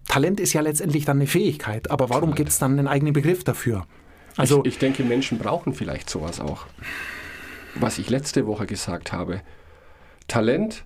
Talent 0.07 0.39
ist 0.39 0.53
ja 0.53 0.61
letztendlich 0.61 1.07
dann 1.07 1.17
eine 1.17 1.27
Fähigkeit. 1.27 1.91
Aber 1.91 2.11
warum 2.11 2.35
gibt 2.35 2.51
es 2.51 2.59
dann 2.59 2.79
einen 2.79 2.89
eigenen 2.89 3.15
Begriff 3.15 3.43
dafür? 3.43 3.87
Also 4.37 4.61
ich, 4.65 4.75
ich 4.75 4.79
denke, 4.79 5.03
Menschen 5.03 5.39
brauchen 5.39 5.73
vielleicht 5.73 6.11
sowas 6.11 6.41
auch. 6.41 6.67
Was 7.75 7.99
ich 7.99 8.11
letzte 8.11 8.47
Woche 8.47 8.67
gesagt 8.67 9.13
habe. 9.13 9.41
Talent 10.29 10.85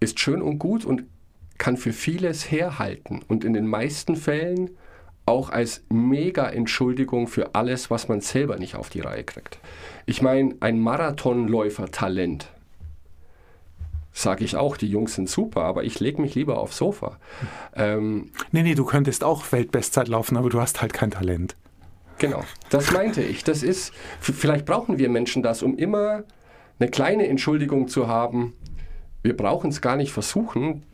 ist 0.00 0.20
schön 0.20 0.42
und 0.42 0.58
gut 0.58 0.84
und 0.84 1.04
kann 1.60 1.76
für 1.76 1.92
vieles 1.92 2.50
herhalten 2.50 3.20
und 3.28 3.44
in 3.44 3.52
den 3.52 3.66
meisten 3.66 4.16
Fällen 4.16 4.70
auch 5.26 5.50
als 5.50 5.84
Mega-Entschuldigung 5.90 7.28
für 7.28 7.54
alles, 7.54 7.90
was 7.90 8.08
man 8.08 8.20
selber 8.20 8.56
nicht 8.56 8.74
auf 8.74 8.88
die 8.88 9.00
Reihe 9.00 9.22
kriegt. 9.22 9.58
Ich 10.06 10.22
meine, 10.22 10.56
ein 10.60 10.80
Marathonläufer-Talent, 10.80 12.48
sage 14.12 14.42
ich 14.42 14.56
auch, 14.56 14.76
die 14.78 14.88
Jungs 14.88 15.14
sind 15.14 15.28
super, 15.28 15.62
aber 15.62 15.84
ich 15.84 16.00
lege 16.00 16.20
mich 16.20 16.34
lieber 16.34 16.58
aufs 16.58 16.78
Sofa. 16.78 17.18
Ähm, 17.76 18.30
nee, 18.50 18.62
nee, 18.62 18.74
du 18.74 18.86
könntest 18.86 19.22
auch 19.22 19.52
Weltbestzeit 19.52 20.08
laufen, 20.08 20.38
aber 20.38 20.48
du 20.48 20.60
hast 20.60 20.80
halt 20.80 20.94
kein 20.94 21.10
Talent. 21.10 21.56
Genau, 22.18 22.42
das 22.70 22.90
meinte 22.90 23.22
ich. 23.22 23.44
Das 23.44 23.62
ist, 23.62 23.92
vielleicht 24.20 24.64
brauchen 24.64 24.98
wir 24.98 25.10
Menschen 25.10 25.42
das, 25.42 25.62
um 25.62 25.76
immer 25.76 26.24
eine 26.78 26.90
kleine 26.90 27.28
Entschuldigung 27.28 27.86
zu 27.86 28.08
haben. 28.08 28.54
Wir 29.22 29.36
brauchen 29.36 29.68
es 29.68 29.82
gar 29.82 29.96
nicht 29.96 30.12
versuchen, 30.12 30.84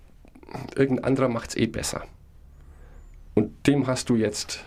irgendein 0.75 1.05
anderer 1.05 1.29
macht 1.29 1.51
es 1.51 1.57
eh 1.57 1.67
besser. 1.67 2.05
Und 3.35 3.67
dem 3.67 3.87
hast 3.87 4.09
du 4.09 4.17
jetzt 4.17 4.65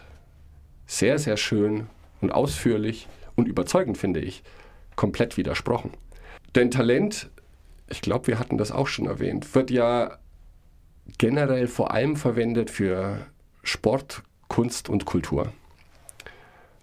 sehr, 0.86 1.20
sehr 1.20 1.38
schön 1.38 1.88
und 2.22 2.32
ausführlich 2.32 3.08
und 3.36 3.48
überzeugend, 3.48 3.98
finde 3.98 4.20
ich, 4.20 4.44
komplett 4.96 5.38
widersprochen. 5.38 5.92
Denn 6.56 6.72
Talent, 6.72 7.30
ich 7.88 8.02
glaube, 8.02 8.28
wir 8.28 8.40
hatten 8.40 8.58
das 8.58 8.72
auch 8.72 8.88
schon 8.88 9.06
erwähnt, 9.06 9.56
wird 9.56 9.72
ja 9.72 10.18
generell 11.18 11.68
vor 11.68 11.92
allem 11.92 12.16
verwendet 12.16 12.70
für 12.70 13.26
Sport, 13.64 14.24
Kunst 14.48 14.90
und 14.90 15.06
Kultur. 15.06 15.54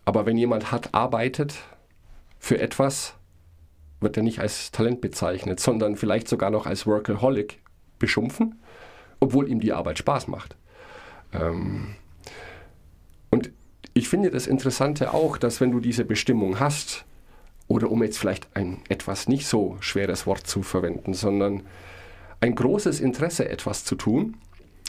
Aber 0.05 0.25
wenn 0.27 0.39
jemand 0.39 0.71
hart 0.73 0.95
arbeitet 0.95 1.59
für 2.39 2.59
etwas, 2.59 3.15
wird 4.01 4.17
er 4.17 4.23
nicht 4.23 4.41
als 4.41 4.71
Talent 4.71 5.01
bezeichnet, 5.01 5.61
sondern 5.61 5.97
vielleicht 5.97 6.29
sogar 6.29 6.51
noch 6.51 6.67
als 6.67 6.87
Workaholic 6.87 7.61
beschimpfen 7.99 8.61
obwohl 9.21 9.49
ihm 9.49 9.61
die 9.61 9.73
Arbeit 9.73 9.99
Spaß 9.99 10.29
macht. 10.29 10.57
Ähm, 11.33 11.95
und 13.31 13.51
ich 13.95 14.09
finde 14.09 14.31
das 14.31 14.47
Interessante 14.47 15.15
auch, 15.15 15.39
dass 15.39 15.61
wenn 15.61 15.73
du 15.73 15.81
diese 15.81 16.05
Bestimmung 16.05 16.61
hast, 16.61 17.05
oder 17.69 17.91
um 17.91 18.03
jetzt 18.03 18.19
vielleicht 18.19 18.49
ein 18.55 18.79
etwas 18.89 19.29
nicht 19.29 19.47
so 19.47 19.77
schweres 19.81 20.27
Wort 20.27 20.47
zu 20.47 20.63
verwenden, 20.63 21.15
sondern 21.15 21.63
ein 22.41 22.55
großes 22.55 23.01
Interesse, 23.01 23.49
etwas 23.49 23.85
zu 23.85 23.97
tun, 23.97 24.37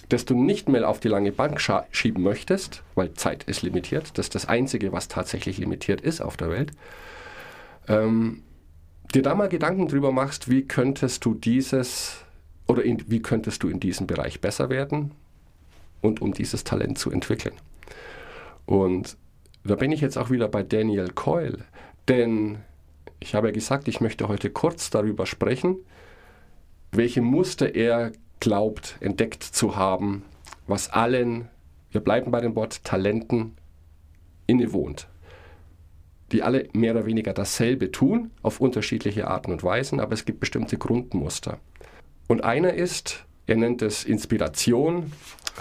das 0.09 0.25
du 0.25 0.41
nicht 0.41 0.69
mehr 0.69 0.87
auf 0.87 0.99
die 0.99 1.07
lange 1.07 1.31
Bank 1.31 1.59
schieben 1.91 2.23
möchtest, 2.23 2.83
weil 2.95 3.13
Zeit 3.13 3.43
ist 3.43 3.61
limitiert, 3.61 4.17
das 4.17 4.27
ist 4.27 4.35
das 4.35 4.47
Einzige, 4.47 4.91
was 4.91 5.07
tatsächlich 5.07 5.57
limitiert 5.57 6.01
ist 6.01 6.21
auf 6.21 6.37
der 6.37 6.49
Welt, 6.49 6.71
ähm, 7.87 8.43
dir 9.13 9.21
da 9.21 9.35
mal 9.35 9.49
Gedanken 9.49 9.87
drüber 9.87 10.11
machst, 10.11 10.49
wie 10.49 10.63
könntest 10.63 11.25
du 11.25 11.33
dieses 11.33 12.23
oder 12.67 12.84
in, 12.84 13.03
wie 13.10 13.21
könntest 13.21 13.63
du 13.63 13.69
in 13.69 13.80
diesem 13.80 14.08
Bereich 14.08 14.41
besser 14.41 14.69
werden 14.69 15.12
und 16.01 16.21
um 16.21 16.34
dieses 16.34 16.63
Talent 16.63 16.97
zu 16.97 17.12
entwickeln. 17.12 17.56
Und 18.65 19.17
da 19.63 19.75
bin 19.75 19.91
ich 19.91 20.01
jetzt 20.01 20.17
auch 20.17 20.30
wieder 20.30 20.47
bei 20.47 20.63
Daniel 20.63 21.10
Coyle, 21.10 21.60
denn 22.08 22.60
ich 23.19 23.36
habe 23.36 23.47
ja 23.47 23.53
gesagt, 23.53 23.88
ich 23.88 24.01
möchte 24.01 24.27
heute 24.27 24.49
kurz 24.49 24.89
darüber 24.89 25.25
sprechen, 25.25 25.77
welche 26.91 27.21
Muster 27.21 27.75
er 27.75 28.12
glaubt 28.39 28.97
entdeckt 28.99 29.43
zu 29.43 29.75
haben, 29.75 30.23
was 30.67 30.89
allen, 30.89 31.49
wir 31.91 32.01
bleiben 32.01 32.32
bei 32.32 32.41
dem 32.41 32.56
Wort 32.56 32.84
Talenten, 32.84 33.56
innewohnt. 34.45 35.08
die 36.32 36.43
alle 36.43 36.67
mehr 36.73 36.91
oder 36.91 37.06
weniger 37.06 37.34
dasselbe 37.34 37.91
tun, 37.91 38.32
auf 38.41 38.60
unterschiedliche 38.60 39.27
Arten 39.27 39.51
und 39.51 39.63
Weisen, 39.63 39.99
aber 39.99 40.13
es 40.13 40.25
gibt 40.25 40.39
bestimmte 40.41 40.77
Grundmuster. 40.77 41.60
Und 42.27 42.43
einer 42.43 42.73
ist, 42.73 43.25
er 43.45 43.55
nennt 43.55 43.81
es 43.81 44.03
Inspiration, 44.03 45.11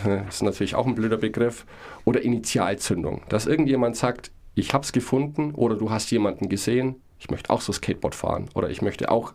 das 0.04 0.36
ist 0.36 0.42
natürlich 0.42 0.74
auch 0.74 0.86
ein 0.86 0.94
blöder 0.94 1.16
Begriff, 1.16 1.64
oder 2.04 2.22
Initialzündung, 2.22 3.22
dass 3.28 3.46
irgendjemand 3.46 3.96
sagt, 3.96 4.30
ich 4.54 4.72
habe 4.74 4.84
es 4.84 4.92
gefunden 4.92 5.52
oder 5.52 5.76
du 5.76 5.90
hast 5.90 6.10
jemanden 6.10 6.48
gesehen, 6.48 6.96
ich 7.18 7.30
möchte 7.30 7.50
auch 7.50 7.60
so 7.60 7.72
Skateboard 7.72 8.14
fahren 8.14 8.48
oder 8.54 8.70
ich 8.70 8.82
möchte 8.82 9.10
auch 9.10 9.32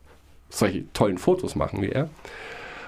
solche 0.50 0.92
tollen 0.94 1.18
Fotos 1.18 1.56
machen 1.56 1.82
wie 1.82 1.90
er 1.90 2.10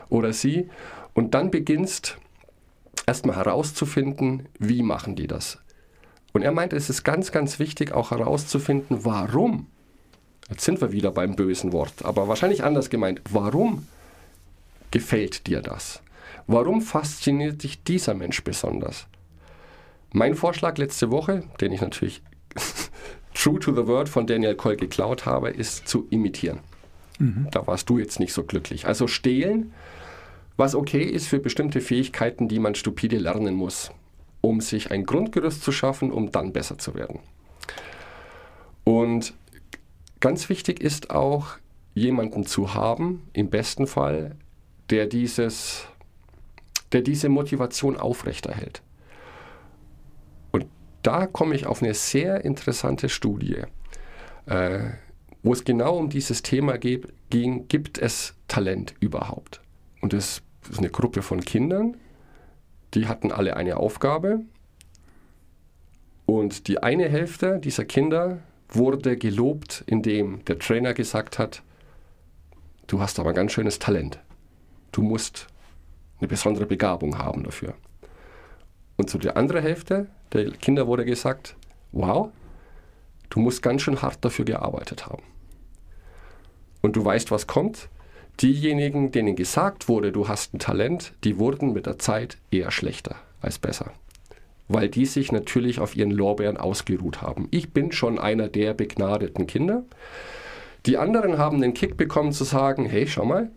oder 0.10 0.34
sie. 0.34 0.69
Und 1.13 1.34
dann 1.34 1.51
beginnst 1.51 2.17
erstmal 3.06 3.36
herauszufinden, 3.36 4.47
wie 4.60 4.84
machen 4.84 5.15
die 5.15 5.27
das. 5.27 5.60
Und 6.34 6.41
er 6.41 6.51
meinte, 6.51 6.75
es 6.75 6.89
ist 6.89 7.03
ganz, 7.03 7.32
ganz 7.32 7.60
wichtig 7.60 7.91
auch 7.91 8.12
herauszufinden, 8.12 9.06
warum. 9.06 9.67
Jetzt 10.49 10.65
sind 10.65 10.82
wir 10.82 10.91
wieder 10.91 11.12
beim 11.12 11.36
bösen 11.36 11.71
Wort, 11.71 12.03
aber 12.03 12.27
wahrscheinlich 12.27 12.63
anders 12.63 12.89
gemeint. 12.89 13.21
Warum 13.29 13.88
gefällt 14.93 15.47
dir 15.47 15.62
das? 15.62 16.03
Warum 16.45 16.82
fasziniert 16.82 17.63
dich 17.63 17.84
dieser 17.84 18.13
Mensch 18.13 18.43
besonders? 18.43 19.08
Mein 20.12 20.36
Vorschlag 20.36 20.77
letzte 20.77 21.10
Woche, 21.10 21.43
den 21.60 21.71
ich 21.71 21.82
natürlich 21.82 22.21
true 23.34 23.60
to 23.60 23.73
the 23.73 23.88
word 23.88 24.08
von 24.08 24.27
Daniel 24.27 24.56
Coll 24.56 24.75
geklaut 24.77 25.25
habe, 25.25 25.49
ist 25.49 25.88
zu 25.88 26.06
imitieren. 26.12 26.60
Mhm. 27.17 27.47
Da 27.49 27.65
warst 27.65 27.89
du 27.89 27.97
jetzt 27.97 28.19
nicht 28.19 28.34
so 28.34 28.43
glücklich. 28.43 28.86
Also 28.86 29.08
stehlen, 29.08 29.73
was 30.58 30.75
okay 30.75 31.01
ist 31.01 31.27
für 31.27 31.39
bestimmte 31.39 31.82
Fähigkeiten, 31.82 32.47
die 32.47 32.60
man 32.60 32.75
stupide 32.75 33.17
lernen 33.17 33.56
muss, 33.56 33.89
um 34.41 34.62
sich 34.62 34.91
ein 34.91 35.08
Grundgerüst 35.08 35.63
zu 35.63 35.71
schaffen, 35.71 36.12
um 36.12 36.32
dann 36.32 36.53
besser 36.53 36.77
zu 36.77 36.93
werden. 36.93 37.19
Und 38.84 39.34
ganz 40.19 40.49
wichtig 40.49 40.82
ist 40.82 41.10
auch, 41.10 41.58
jemanden 41.95 42.45
zu 42.45 42.75
haben, 42.75 43.23
im 43.34 43.49
besten 43.49 43.88
Fall, 43.88 44.36
der 44.93 45.08
dieses, 45.08 45.88
der 46.91 47.01
diese 47.01 47.27
Motivation 47.27 47.97
aufrechterhält. 47.97 48.84
Und 50.51 50.67
da 51.01 51.25
komme 51.25 51.56
ich 51.56 51.65
auf 51.65 51.82
eine 51.82 51.95
sehr 51.95 52.45
interessante 52.45 53.10
Studie. 53.10 53.63
Äh, 54.45 54.91
wo 55.41 55.51
es 55.51 55.63
genau 55.63 55.97
um 55.97 56.12
dieses 56.12 56.43
Thema 56.43 56.77
ging, 56.77 57.67
gibt 57.67 57.97
es 57.97 58.36
Talent 58.47 58.93
überhaupt? 58.99 59.62
Und 59.99 60.13
es 60.13 60.43
ist 60.69 60.77
eine 60.77 60.91
Gruppe 60.91 61.23
von 61.23 61.41
Kindern, 61.41 61.97
die 62.93 63.08
hatten 63.08 63.32
alle 63.32 63.58
eine 63.58 63.77
Aufgabe. 63.77 64.41
Und 66.27 66.67
die 66.67 66.84
eine 66.84 67.10
Hälfte 67.10 67.58
dieser 67.58 67.86
Kinder 67.86 68.41
wurde 68.69 69.17
gelobt, 69.17 69.84
indem 69.88 70.45
der 70.45 70.60
Trainer 70.60 70.93
gesagt 70.93 71.39
hat, 71.39 71.63
du 72.86 73.01
hast 73.01 73.17
aber 73.17 73.29
ein 73.29 73.36
ganz 73.36 73.53
schönes 73.53 73.79
Talent. 73.79 74.19
Du 74.93 75.01
musst 75.01 75.47
eine 76.19 76.29
besondere 76.29 76.65
Begabung 76.65 77.17
haben 77.17 77.43
dafür. 77.43 77.73
Und 78.95 79.10
zu 79.10 79.17
der 79.17 79.36
anderen 79.36 79.62
Hälfte 79.62 80.08
der 80.32 80.51
Kinder 80.51 80.88
wurde 80.88 81.03
gesagt, 81.03 81.56
wow, 81.91 82.29
du 83.29 83.39
musst 83.39 83.62
ganz 83.62 83.82
schön 83.82 84.01
hart 84.01 84.23
dafür 84.23 84.45
gearbeitet 84.45 85.08
haben. 85.08 85.23
Und 86.82 86.95
du 86.95 87.03
weißt, 87.03 87.32
was 87.32 87.47
kommt. 87.47 87.89
Diejenigen, 88.39 89.12
denen 89.12 89.36
gesagt 89.36 89.88
wurde, 89.88 90.12
du 90.12 90.27
hast 90.27 90.53
ein 90.53 90.60
Talent, 90.60 91.13
die 91.23 91.39
wurden 91.39 91.73
mit 91.73 91.86
der 91.86 91.99
Zeit 91.99 92.38
eher 92.51 92.71
schlechter 92.71 93.15
als 93.41 93.58
besser. 93.60 93.91
Weil 94.67 94.89
die 94.89 95.06
sich 95.06 95.32
natürlich 95.32 95.79
auf 95.79 95.95
ihren 95.95 96.12
Lorbeeren 96.12 96.58
ausgeruht 96.58 97.21
haben. 97.21 97.47
Ich 97.51 97.73
bin 97.73 97.91
schon 97.91 98.19
einer 98.19 98.47
der 98.47 98.73
begnadeten 98.73 99.47
Kinder. 99.47 99.84
Die 100.86 100.97
anderen 100.97 101.38
haben 101.38 101.62
den 101.62 101.73
Kick 101.73 101.97
bekommen 101.97 102.32
zu 102.32 102.43
sagen, 102.43 102.86
hey, 102.86 103.08
schau 103.08 103.25
mal, 103.25 103.51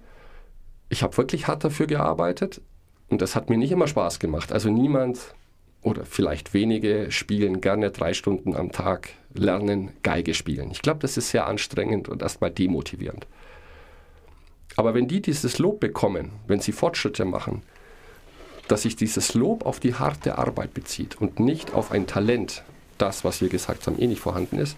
ich 0.88 1.03
habe 1.03 1.16
wirklich 1.16 1.46
hart 1.46 1.64
dafür 1.64 1.87
gearbeitet 1.87 2.61
und 3.09 3.22
das 3.22 3.35
hat 3.35 3.51
mir 3.51 3.57
nicht 3.57 3.72
immer 3.72 3.87
Spaß 3.87 4.18
gemacht. 4.18 4.53
Also 4.53 4.70
niemand 4.70 5.35
oder 5.83 6.05
vielleicht 6.05 6.55
wenige 6.55 7.11
spielen 7.12 7.61
gerne 7.61 7.90
drei 7.90 8.12
Stunden 8.12 8.57
am 8.57 8.72
Tag, 8.72 9.11
lernen 9.35 9.90
Geige 10.03 10.35
spielen. 10.35 10.70
Ich 10.70 10.83
glaube, 10.83 11.01
das 11.01 11.16
ist 11.16 11.31
sehr 11.31 11.46
anstrengend 11.46 12.09
und 12.09 12.22
erstmal 12.22 12.51
demotivierend. 12.51 13.27
Aber 14.77 14.94
wenn 14.94 15.09
die 15.09 15.22
dieses 15.22 15.59
Lob 15.59 15.81
bekommen, 15.81 16.33
wenn 16.46 16.61
sie 16.61 16.72
Fortschritte 16.72 17.25
machen, 17.25 17.62
dass 18.68 18.83
sich 18.83 18.96
dieses 18.96 19.35
Lob 19.35 19.64
auf 19.64 19.81
die 19.81 19.94
harte 19.94 20.38
Arbeit 20.38 20.75
bezieht 20.75 21.20
und 21.20 21.38
nicht 21.38 21.72
auf 21.72 21.92
ein 21.92 22.07
Talent, 22.07 22.64
das, 22.99 23.25
was 23.25 23.40
wir 23.40 23.49
gesagt 23.49 23.87
haben, 23.87 23.99
eh 23.99 24.07
nicht 24.07 24.20
vorhanden 24.20 24.59
ist, 24.59 24.77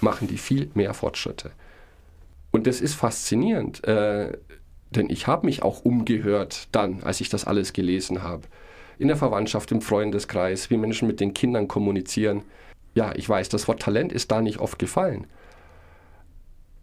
machen 0.00 0.26
die 0.26 0.38
viel 0.38 0.70
mehr 0.74 0.94
Fortschritte. 0.94 1.50
Und 2.50 2.66
das 2.66 2.80
ist 2.80 2.94
faszinierend, 2.94 3.84
äh, 3.84 4.38
denn 4.90 5.08
ich 5.08 5.26
habe 5.26 5.46
mich 5.46 5.62
auch 5.62 5.84
umgehört 5.84 6.68
dann, 6.72 7.02
als 7.02 7.20
ich 7.20 7.28
das 7.28 7.44
alles 7.44 7.72
gelesen 7.72 8.22
habe 8.22 8.42
in 8.98 9.08
der 9.08 9.16
Verwandtschaft, 9.16 9.72
im 9.72 9.80
Freundeskreis, 9.80 10.68
wie 10.68 10.76
Menschen 10.76 11.08
mit 11.08 11.20
den 11.20 11.32
Kindern 11.32 11.68
kommunizieren. 11.68 12.42
Ja, 12.94 13.14
ich 13.14 13.26
weiß, 13.26 13.48
das 13.48 13.66
Wort 13.66 13.80
Talent 13.80 14.12
ist 14.12 14.30
da 14.30 14.42
nicht 14.42 14.58
oft 14.58 14.78
gefallen. 14.78 15.26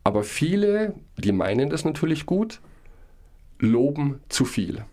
Aber 0.03 0.23
viele, 0.23 0.95
die 1.17 1.31
meinen 1.31 1.69
das 1.69 1.85
natürlich 1.85 2.25
gut, 2.25 2.59
loben 3.59 4.19
zu 4.29 4.45
viel. 4.45 4.83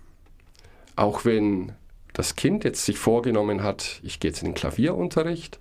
Auch 0.96 1.24
wenn 1.24 1.72
das 2.12 2.36
Kind 2.36 2.64
jetzt 2.64 2.84
sich 2.84 2.98
vorgenommen 2.98 3.62
hat, 3.62 4.00
ich 4.02 4.20
gehe 4.20 4.30
jetzt 4.30 4.42
in 4.42 4.48
den 4.48 4.54
Klavierunterricht, 4.54 5.60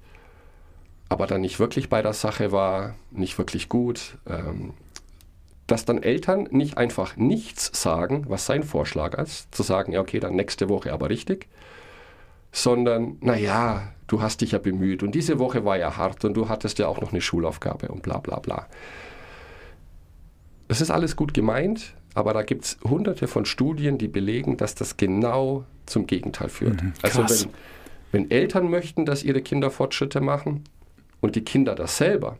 aber 1.07 1.27
dann 1.27 1.41
nicht 1.41 1.59
wirklich 1.59 1.87
bei 1.87 2.01
der 2.01 2.13
Sache 2.13 2.51
war, 2.51 2.95
nicht 3.11 3.37
wirklich 3.37 3.69
gut, 3.69 4.17
ähm, 4.27 4.73
dass 5.67 5.85
dann 5.85 6.01
Eltern 6.01 6.47
nicht 6.51 6.77
einfach 6.77 7.15
nichts 7.15 7.71
sagen, 7.81 8.25
was 8.27 8.45
sein 8.45 8.63
Vorschlag 8.63 9.13
ist, 9.17 9.53
zu 9.55 9.63
sagen, 9.63 9.93
ja, 9.93 10.01
okay, 10.01 10.19
dann 10.19 10.35
nächste 10.35 10.69
Woche 10.69 10.91
aber 10.91 11.09
richtig, 11.09 11.47
sondern, 12.51 13.17
naja, 13.21 13.93
du 14.07 14.21
hast 14.21 14.41
dich 14.41 14.51
ja 14.51 14.59
bemüht 14.59 15.03
und 15.03 15.15
diese 15.15 15.39
Woche 15.39 15.65
war 15.65 15.77
ja 15.77 15.97
hart 15.97 16.23
und 16.25 16.35
du 16.35 16.49
hattest 16.49 16.79
ja 16.79 16.87
auch 16.87 17.01
noch 17.01 17.11
eine 17.11 17.21
Schulaufgabe 17.21 17.87
und 17.87 18.03
bla 18.03 18.19
bla 18.19 18.39
bla. 18.39 18.67
Das 20.67 20.81
ist 20.81 20.91
alles 20.91 21.15
gut 21.15 21.33
gemeint, 21.33 21.93
aber 22.13 22.33
da 22.33 22.43
gibt 22.43 22.65
es 22.65 22.77
hunderte 22.83 23.27
von 23.27 23.45
Studien, 23.45 23.97
die 23.97 24.07
belegen, 24.07 24.57
dass 24.57 24.75
das 24.75 24.97
genau 24.97 25.65
zum 25.85 26.07
Gegenteil 26.07 26.49
führt. 26.49 26.83
Mhm, 26.83 26.93
also 27.01 27.23
wenn, 27.29 27.49
wenn 28.11 28.31
Eltern 28.31 28.69
möchten, 28.69 29.05
dass 29.05 29.23
ihre 29.23 29.41
Kinder 29.41 29.71
Fortschritte 29.71 30.21
machen 30.21 30.63
und 31.21 31.35
die 31.35 31.43
Kinder 31.43 31.73
das 31.73 31.97
selber, 31.97 32.37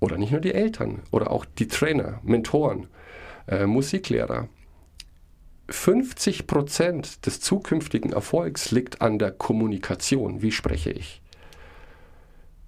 oder 0.00 0.18
nicht 0.18 0.32
nur 0.32 0.40
die 0.40 0.54
Eltern 0.54 1.02
oder 1.10 1.30
auch 1.30 1.44
die 1.44 1.68
Trainer, 1.68 2.20
Mentoren, 2.22 2.86
äh, 3.46 3.66
Musiklehrer. 3.66 4.48
50 5.70 6.46
Prozent 6.46 7.26
des 7.26 7.40
zukünftigen 7.40 8.12
Erfolgs 8.12 8.70
liegt 8.70 9.02
an 9.02 9.18
der 9.18 9.32
Kommunikation. 9.32 10.40
Wie 10.40 10.52
spreche 10.52 10.90
ich? 10.90 11.20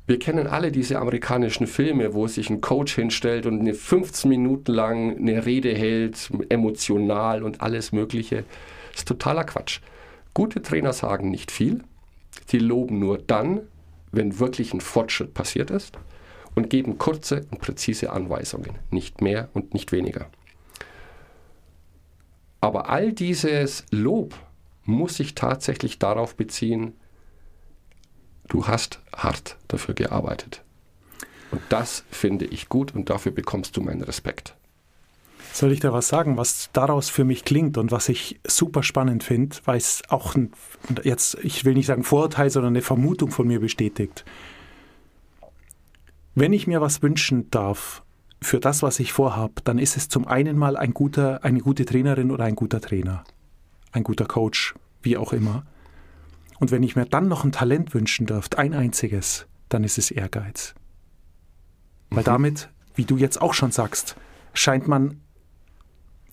Wir 0.06 0.18
kennen 0.18 0.48
alle 0.48 0.72
diese 0.72 0.98
amerikanischen 0.98 1.66
Filme, 1.66 2.14
wo 2.14 2.26
sich 2.26 2.50
ein 2.50 2.60
Coach 2.60 2.96
hinstellt 2.96 3.46
und 3.46 3.60
eine 3.60 3.74
15 3.74 4.28
Minuten 4.28 4.72
lang 4.72 5.16
eine 5.16 5.46
Rede 5.46 5.72
hält, 5.72 6.30
emotional 6.48 7.42
und 7.42 7.60
alles 7.60 7.92
Mögliche. 7.92 8.44
Das 8.90 9.02
ist 9.02 9.08
totaler 9.08 9.44
Quatsch. 9.44 9.80
Gute 10.34 10.62
Trainer 10.62 10.92
sagen 10.92 11.30
nicht 11.30 11.50
viel. 11.50 11.84
Die 12.50 12.58
loben 12.58 12.98
nur 12.98 13.18
dann, 13.18 13.60
wenn 14.10 14.40
wirklich 14.40 14.74
ein 14.74 14.80
Fortschritt 14.80 15.32
passiert 15.32 15.70
ist 15.70 15.96
und 16.54 16.70
geben 16.70 16.98
kurze 16.98 17.46
und 17.50 17.60
präzise 17.60 18.10
Anweisungen, 18.10 18.78
nicht 18.90 19.20
mehr 19.20 19.48
und 19.54 19.74
nicht 19.74 19.92
weniger. 19.92 20.26
Aber 22.60 22.90
all 22.90 23.12
dieses 23.12 23.84
Lob 23.90 24.34
muss 24.84 25.16
sich 25.16 25.34
tatsächlich 25.34 25.98
darauf 25.98 26.34
beziehen, 26.34 26.94
du 28.48 28.66
hast 28.66 29.00
hart 29.14 29.56
dafür 29.68 29.94
gearbeitet. 29.94 30.62
Und 31.50 31.62
das 31.68 32.04
finde 32.10 32.44
ich 32.44 32.68
gut 32.68 32.94
und 32.94 33.10
dafür 33.10 33.32
bekommst 33.32 33.76
du 33.76 33.80
meinen 33.80 34.02
Respekt. 34.02 34.54
Soll 35.52 35.72
ich 35.72 35.80
da 35.80 35.92
was 35.92 36.06
sagen, 36.06 36.36
was 36.36 36.70
daraus 36.72 37.08
für 37.08 37.24
mich 37.24 37.44
klingt 37.44 37.76
und 37.76 37.90
was 37.90 38.08
ich 38.08 38.38
super 38.46 38.82
spannend 38.84 39.24
finde, 39.24 39.56
weil 39.64 39.78
es 39.78 40.02
auch 40.08 40.36
ein, 40.36 40.52
jetzt, 41.02 41.38
ich 41.42 41.64
will 41.64 41.74
nicht 41.74 41.86
sagen 41.86 42.04
Vorurteil, 42.04 42.50
sondern 42.50 42.72
eine 42.72 42.82
Vermutung 42.82 43.30
von 43.30 43.48
mir 43.48 43.58
bestätigt. 43.58 44.24
Wenn 46.34 46.52
ich 46.52 46.66
mir 46.66 46.80
was 46.80 47.02
wünschen 47.02 47.50
darf 47.50 48.02
für 48.40 48.60
das, 48.60 48.82
was 48.82 49.00
ich 49.00 49.12
vorhabe, 49.12 49.62
dann 49.64 49.78
ist 49.78 49.96
es 49.96 50.08
zum 50.08 50.26
einen 50.26 50.56
mal 50.56 50.76
ein 50.76 50.94
guter, 50.94 51.44
eine 51.44 51.60
gute 51.60 51.84
Trainerin 51.84 52.30
oder 52.30 52.44
ein 52.44 52.54
guter 52.54 52.80
Trainer, 52.80 53.24
ein 53.92 54.04
guter 54.04 54.26
Coach, 54.26 54.74
wie 55.02 55.16
auch 55.16 55.32
immer. 55.32 55.64
Und 56.58 56.70
wenn 56.70 56.82
ich 56.82 56.94
mir 56.96 57.06
dann 57.06 57.28
noch 57.28 57.44
ein 57.44 57.52
Talent 57.52 57.94
wünschen 57.94 58.26
darf, 58.26 58.48
ein 58.56 58.74
einziges, 58.74 59.46
dann 59.68 59.84
ist 59.84 59.98
es 59.98 60.10
Ehrgeiz. 60.10 60.74
Weil 62.10 62.22
mhm. 62.22 62.26
damit, 62.26 62.70
wie 62.94 63.04
du 63.04 63.16
jetzt 63.16 63.40
auch 63.40 63.54
schon 63.54 63.72
sagst, 63.72 64.16
scheint 64.52 64.86
man 64.86 65.20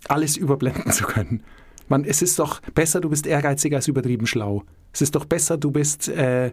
alles 0.08 0.38
überblenden 0.38 0.92
zu 0.92 1.06
können. 1.06 1.44
Man, 1.88 2.04
es 2.04 2.22
ist 2.22 2.40
doch 2.40 2.60
besser, 2.74 3.00
du 3.00 3.10
bist 3.10 3.26
ehrgeizig 3.26 3.74
als 3.74 3.88
übertrieben 3.88 4.28
schlau. 4.28 4.64
Es 4.92 5.02
ist 5.02 5.16
doch 5.16 5.26
besser, 5.26 5.58
du 5.58 5.72
bist 5.72 6.10
äh, 6.10 6.52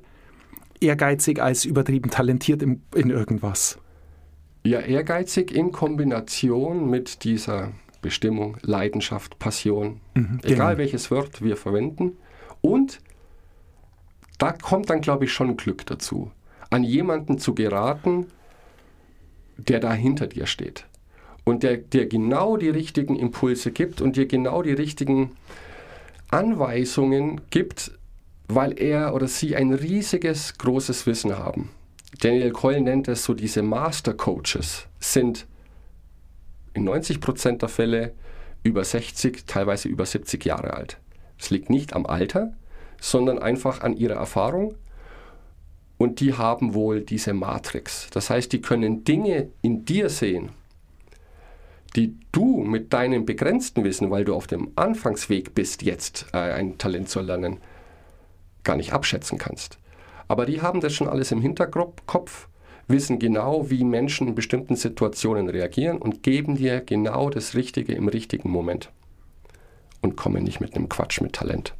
ehrgeizig 0.85 1.43
als 1.43 1.65
übertrieben 1.65 2.11
talentiert 2.11 2.63
in, 2.63 2.83
in 2.95 3.11
irgendwas. 3.11 3.79
Ja, 4.65 4.81
ehrgeizig 4.81 5.53
in 5.53 5.73
Kombination 5.73 6.89
mit 6.89 7.25
dieser 7.25 7.73
Bestimmung, 8.01 8.59
Leidenschaft, 8.63 9.39
Passion, 9.39 10.01
Mhm, 10.15 10.41
egal 10.43 10.75
genau. 10.75 10.79
welches 10.79 11.11
Wort 11.11 11.43
wir 11.43 11.57
verwenden. 11.57 12.17
Und 12.61 13.01
da 14.39 14.53
kommt 14.53 14.91
dann, 14.91 15.01
glaube 15.01 15.25
ich, 15.25 15.33
schon 15.33 15.57
Glück 15.57 15.87
dazu, 15.87 16.31
an 16.71 16.83
jemanden 16.83 17.39
zu 17.39 17.55
geraten, 17.55 18.27
der 19.57 19.81
da 19.81 19.93
hinter 19.93 20.27
dir 20.27 20.47
steht 20.47 20.87
und 21.45 21.63
der 21.63 21.77
dir 21.77 22.07
genau 22.09 22.57
die 22.57 22.71
richtigen 22.71 23.17
Impulse 23.17 23.71
gibt 23.71 24.01
und 24.01 24.17
dir 24.17 24.27
genau 24.27 24.63
die 24.63 24.73
richtigen 24.73 25.33
Anweisungen 26.31 27.43
gibt, 27.51 27.93
weil 28.49 28.79
er 28.79 29.15
oder 29.15 29.29
sie 29.29 29.57
ein 29.57 29.73
riesiges, 29.73 30.59
großes 30.59 31.07
Wissen 31.07 31.39
haben. 31.39 31.71
Daniel 32.21 32.53
Coyle 32.53 32.81
nennt 32.81 33.09
es 33.09 33.25
so, 33.25 33.35
diese 33.35 33.63
Master 33.63 34.15
Coaches 34.15 34.87
sind 35.01 35.47
in 36.75 36.85
90 36.85 37.21
Prozent 37.21 37.63
der 37.63 37.69
Fälle 37.69 38.15
über 38.63 38.85
60, 38.85 39.47
teilweise 39.47 39.89
über 39.89 40.07
70 40.07 40.45
Jahre 40.45 40.75
alt. 40.75 40.99
Es 41.39 41.51
liegt 41.51 41.71
nicht 41.71 41.95
am 41.95 42.07
Alter, 42.07 42.53
sondern 43.01 43.39
einfach 43.39 43.81
an 43.83 43.97
ihrer 43.97 44.15
Erfahrung. 44.15 44.75
Und 45.97 46.21
die 46.21 46.35
haben 46.35 46.75
wohl 46.75 47.03
diese 47.03 47.35
Matrix. 47.35 48.09
Das 48.11 48.31
heißt, 48.31 48.53
die 48.53 48.61
können 48.61 49.05
Dinge 49.05 49.51
in 49.63 49.85
dir 49.85 50.09
sehen, 50.09 50.51
die 51.95 52.17
du 52.33 52.59
mit 52.59 52.93
deinem 52.93 53.25
begrenzten 53.25 53.85
Wissen, 53.85 54.11
weil 54.11 54.25
du 54.25 54.35
auf 54.35 54.47
dem 54.47 54.73
Anfangsweg 54.75 55.55
bist, 55.55 55.83
jetzt 55.83 56.27
äh, 56.33 56.39
ein 56.39 56.79
Talent 56.79 57.09
zu 57.09 57.21
erlernen, 57.21 57.59
gar 58.65 58.77
nicht 58.77 58.93
abschätzen 58.93 59.39
kannst. 59.39 59.79
Aber 60.29 60.47
die 60.47 60.63
haben 60.63 60.81
das 60.81 60.95
schon 60.95 61.09
alles 61.09 61.31
im 61.33 61.41
Hinterkopf, 61.41 62.49
wissen 62.89 63.19
genau, 63.19 63.71
wie 63.71 63.85
Menschen 63.85 64.29
in 64.29 64.35
bestimmten 64.35 64.77
Situationen 64.77 65.49
reagieren 65.49 65.99
und 65.99 66.23
geben 66.23 66.57
dir 66.57 66.81
genau 66.81 67.31
das 67.31 67.55
Richtige 67.55 67.95
im 67.95 68.09
richtigen 68.09 68.51
Moment. 68.51 68.91
Und 70.01 70.17
kommen 70.17 70.43
nicht 70.43 70.61
mit 70.61 70.75
einem 70.75 70.89
Quatsch 70.89 71.21
mit 71.21 71.35
Talent. 71.35 71.75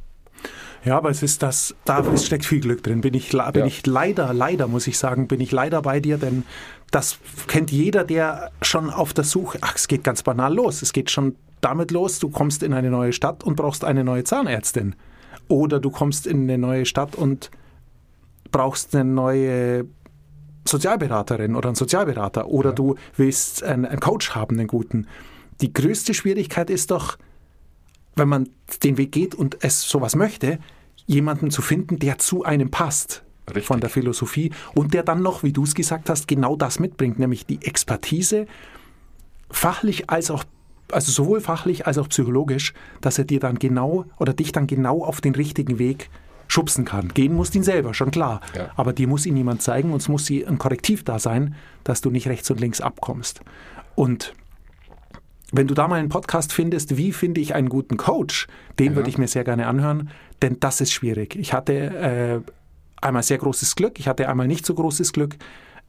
Ja, 0.83 0.97
aber 0.97 1.09
es 1.09 1.23
ist 1.23 1.41
das, 1.41 1.75
da 1.85 2.03
steckt 2.17 2.45
viel 2.45 2.59
Glück 2.59 2.83
drin. 2.83 3.01
Bin 3.01 3.15
ich, 3.15 3.29
bin 3.31 3.39
Ja. 3.55 3.65
ich 3.65 3.85
leider, 3.87 4.33
leider, 4.33 4.67
muss 4.67 4.85
ich 4.85 4.97
sagen, 4.99 5.27
bin 5.27 5.41
ich 5.41 5.51
leider 5.51 5.81
bei 5.81 5.99
dir, 5.99 6.17
denn 6.17 6.43
das 6.91 7.17
kennt 7.47 7.71
jeder, 7.71 8.03
der 8.03 8.51
schon 8.61 8.91
auf 8.91 9.13
der 9.13 9.23
Suche, 9.23 9.57
ach, 9.61 9.75
es 9.75 9.87
geht 9.87 10.03
ganz 10.03 10.21
banal 10.21 10.53
los. 10.53 10.83
Es 10.83 10.93
geht 10.93 11.09
schon 11.09 11.35
damit 11.61 11.89
los, 11.89 12.19
du 12.19 12.29
kommst 12.29 12.61
in 12.61 12.73
eine 12.73 12.91
neue 12.91 13.13
Stadt 13.13 13.43
und 13.43 13.55
brauchst 13.55 13.83
eine 13.83 14.03
neue 14.03 14.23
Zahnärztin. 14.23 14.95
Oder 15.47 15.79
du 15.79 15.89
kommst 15.89 16.27
in 16.27 16.43
eine 16.43 16.57
neue 16.57 16.85
Stadt 16.85 17.15
und 17.15 17.51
brauchst 18.51 18.95
eine 18.95 19.05
neue 19.05 19.85
Sozialberaterin 20.67 21.55
oder 21.55 21.69
einen 21.69 21.75
Sozialberater. 21.75 22.47
Oder 22.47 22.73
du 22.73 22.95
willst 23.15 23.63
einen, 23.63 23.85
einen 23.85 23.99
Coach 23.99 24.31
haben, 24.35 24.57
einen 24.57 24.67
guten. 24.67 25.07
Die 25.61 25.71
größte 25.71 26.13
Schwierigkeit 26.13 26.69
ist 26.69 26.91
doch, 26.91 27.17
wenn 28.15 28.27
man 28.27 28.49
den 28.83 28.97
Weg 28.97 29.11
geht 29.11 29.35
und 29.35 29.57
es 29.63 29.81
sowas 29.81 30.15
möchte, 30.15 30.59
jemanden 31.05 31.51
zu 31.51 31.61
finden, 31.61 31.99
der 31.99 32.17
zu 32.17 32.43
einem 32.43 32.71
passt 32.71 33.23
Richtig. 33.47 33.65
von 33.65 33.79
der 33.79 33.89
Philosophie 33.89 34.51
und 34.73 34.93
der 34.93 35.03
dann 35.03 35.21
noch, 35.21 35.43
wie 35.43 35.53
du 35.53 35.63
es 35.63 35.75
gesagt 35.75 36.09
hast, 36.09 36.27
genau 36.27 36.55
das 36.55 36.79
mitbringt, 36.79 37.19
nämlich 37.19 37.45
die 37.45 37.61
Expertise, 37.61 38.47
fachlich 39.51 40.09
als 40.09 40.31
auch, 40.31 40.43
also 40.91 41.11
sowohl 41.11 41.41
fachlich 41.41 41.87
als 41.87 41.97
auch 41.97 42.09
psychologisch, 42.09 42.73
dass 43.01 43.17
er 43.17 43.25
dir 43.25 43.39
dann 43.39 43.59
genau 43.59 44.05
oder 44.17 44.33
dich 44.33 44.51
dann 44.51 44.67
genau 44.67 45.03
auf 45.03 45.21
den 45.21 45.35
richtigen 45.35 45.79
Weg 45.79 46.09
schubsen 46.47 46.85
kann. 46.85 47.09
Gehen 47.09 47.33
musst 47.33 47.55
ihn 47.55 47.63
selber, 47.63 47.93
schon 47.93 48.11
klar. 48.11 48.41
Ja. 48.55 48.69
Aber 48.75 48.93
dir 48.93 49.07
muss 49.07 49.25
ihn 49.25 49.35
jemand 49.35 49.61
zeigen 49.61 49.91
und 49.91 50.01
es 50.01 50.07
muss 50.07 50.25
sie 50.25 50.45
ein 50.45 50.57
Korrektiv 50.57 51.03
da 51.03 51.19
sein, 51.19 51.55
dass 51.83 52.01
du 52.01 52.11
nicht 52.11 52.27
rechts 52.27 52.49
und 52.51 52.59
links 52.59 52.81
abkommst. 52.81 53.41
Und 53.95 54.33
wenn 55.51 55.67
du 55.67 55.73
da 55.73 55.87
mal 55.87 55.99
einen 55.99 56.09
Podcast 56.09 56.53
findest, 56.53 56.97
wie 56.97 57.11
finde 57.11 57.41
ich 57.41 57.55
einen 57.55 57.69
guten 57.69 57.97
Coach, 57.97 58.47
den 58.79 58.95
würde 58.95 59.09
ich 59.09 59.17
mir 59.17 59.27
sehr 59.27 59.43
gerne 59.43 59.67
anhören, 59.67 60.09
denn 60.41 60.59
das 60.59 60.81
ist 60.81 60.91
schwierig. 60.91 61.35
Ich 61.35 61.53
hatte 61.53 61.73
äh, 61.73 62.41
einmal 63.01 63.23
sehr 63.23 63.37
großes 63.37 63.75
Glück, 63.75 63.99
ich 63.99 64.07
hatte 64.07 64.27
einmal 64.27 64.47
nicht 64.47 64.65
so 64.65 64.73
großes 64.73 65.13
Glück, 65.13 65.37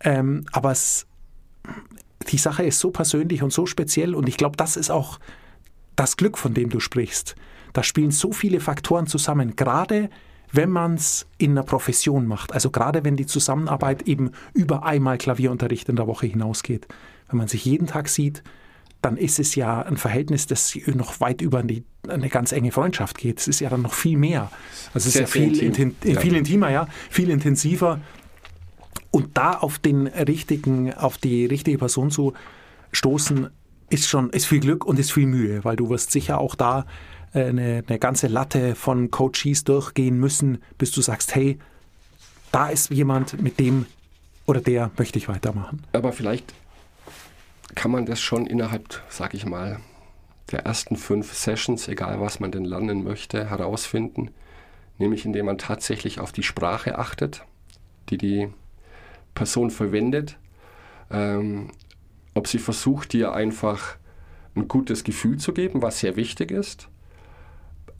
ähm, 0.00 0.44
aber 0.52 0.72
es, 0.72 1.06
die 2.28 2.38
Sache 2.38 2.64
ist 2.64 2.78
so 2.78 2.90
persönlich 2.90 3.42
und 3.42 3.52
so 3.52 3.66
speziell 3.66 4.14
und 4.14 4.28
ich 4.28 4.36
glaube, 4.36 4.56
das 4.56 4.76
ist 4.76 4.90
auch 4.90 5.18
das 5.94 6.16
Glück, 6.16 6.38
von 6.38 6.54
dem 6.54 6.68
du 6.68 6.80
sprichst. 6.80 7.36
Da 7.72 7.82
spielen 7.82 8.10
so 8.10 8.32
viele 8.32 8.60
Faktoren 8.60 9.06
zusammen, 9.06 9.56
gerade 9.56 10.10
wenn 10.52 10.70
man 10.70 10.94
es 10.94 11.26
in 11.38 11.52
einer 11.52 11.62
Profession 11.62 12.26
macht, 12.26 12.52
also 12.52 12.70
gerade 12.70 13.04
wenn 13.04 13.16
die 13.16 13.26
Zusammenarbeit 13.26 14.02
eben 14.02 14.30
über 14.54 14.84
einmal 14.84 15.18
Klavierunterricht 15.18 15.88
in 15.88 15.96
der 15.96 16.06
Woche 16.06 16.26
hinausgeht. 16.26 16.86
Wenn 17.28 17.38
man 17.38 17.48
sich 17.48 17.64
jeden 17.64 17.86
Tag 17.86 18.08
sieht, 18.08 18.42
dann 19.02 19.16
ist 19.16 19.38
es 19.38 19.54
ja 19.54 19.82
ein 19.82 19.96
Verhältnis, 19.96 20.46
das 20.46 20.76
noch 20.86 21.20
weit 21.20 21.42
über 21.42 21.62
die, 21.62 21.84
eine 22.08 22.28
ganz 22.28 22.52
enge 22.52 22.72
Freundschaft 22.72 23.18
geht. 23.18 23.40
Es 23.40 23.48
ist 23.48 23.60
ja 23.60 23.68
dann 23.68 23.82
noch 23.82 23.92
viel 23.92 24.16
mehr. 24.16 24.50
Also 24.94 25.08
es 25.08 25.14
ist 25.14 25.20
ja 25.20 25.26
viel, 25.26 25.60
intim. 25.62 25.94
viel 26.00 26.34
intimer, 26.34 26.70
ja, 26.70 26.88
viel 27.10 27.30
intensiver. 27.30 28.00
Und 29.10 29.36
da 29.36 29.52
auf 29.52 29.78
den 29.78 30.06
richtigen, 30.06 30.92
auf 30.92 31.18
die 31.18 31.46
richtige 31.46 31.78
Person 31.78 32.10
zu 32.10 32.34
stoßen, 32.92 33.48
ist 33.88 34.08
schon, 34.08 34.30
ist 34.30 34.46
viel 34.46 34.60
Glück 34.60 34.84
und 34.84 34.98
ist 34.98 35.12
viel 35.12 35.26
Mühe, 35.26 35.64
weil 35.64 35.76
du 35.76 35.88
wirst 35.90 36.10
sicher 36.10 36.38
auch 36.38 36.54
da 36.54 36.86
äh, 37.32 37.46
eine, 37.46 37.84
eine 37.86 37.98
ganze 37.98 38.26
Latte 38.26 38.74
von 38.74 39.10
Coaches 39.10 39.64
durchgehen 39.64 40.18
müssen, 40.18 40.58
bis 40.78 40.90
du 40.90 41.00
sagst, 41.00 41.34
hey, 41.34 41.58
da 42.52 42.68
ist 42.68 42.90
jemand, 42.90 43.40
mit 43.40 43.58
dem 43.60 43.86
oder 44.46 44.60
der 44.60 44.90
möchte 44.96 45.18
ich 45.18 45.28
weitermachen. 45.28 45.82
Aber 45.92 46.12
vielleicht 46.12 46.54
kann 47.74 47.90
man 47.90 48.06
das 48.06 48.20
schon 48.20 48.46
innerhalb, 48.46 49.02
sag 49.08 49.34
ich 49.34 49.44
mal, 49.44 49.80
der 50.50 50.64
ersten 50.64 50.96
fünf 50.96 51.34
Sessions, 51.34 51.88
egal 51.88 52.20
was 52.20 52.38
man 52.38 52.52
denn 52.52 52.64
lernen 52.64 53.02
möchte, 53.02 53.50
herausfinden. 53.50 54.30
Nämlich 54.98 55.24
indem 55.24 55.46
man 55.46 55.58
tatsächlich 55.58 56.20
auf 56.20 56.32
die 56.32 56.44
Sprache 56.44 56.98
achtet, 56.98 57.44
die 58.08 58.16
die 58.16 58.48
Person 59.36 59.70
verwendet. 59.70 60.36
Ähm, 61.08 61.70
ob 62.34 62.48
sie 62.48 62.58
versucht, 62.58 63.12
dir 63.12 63.32
einfach 63.32 63.96
ein 64.56 64.66
gutes 64.66 65.04
Gefühl 65.04 65.36
zu 65.36 65.52
geben, 65.52 65.82
was 65.82 66.00
sehr 66.00 66.16
wichtig 66.16 66.50
ist, 66.50 66.88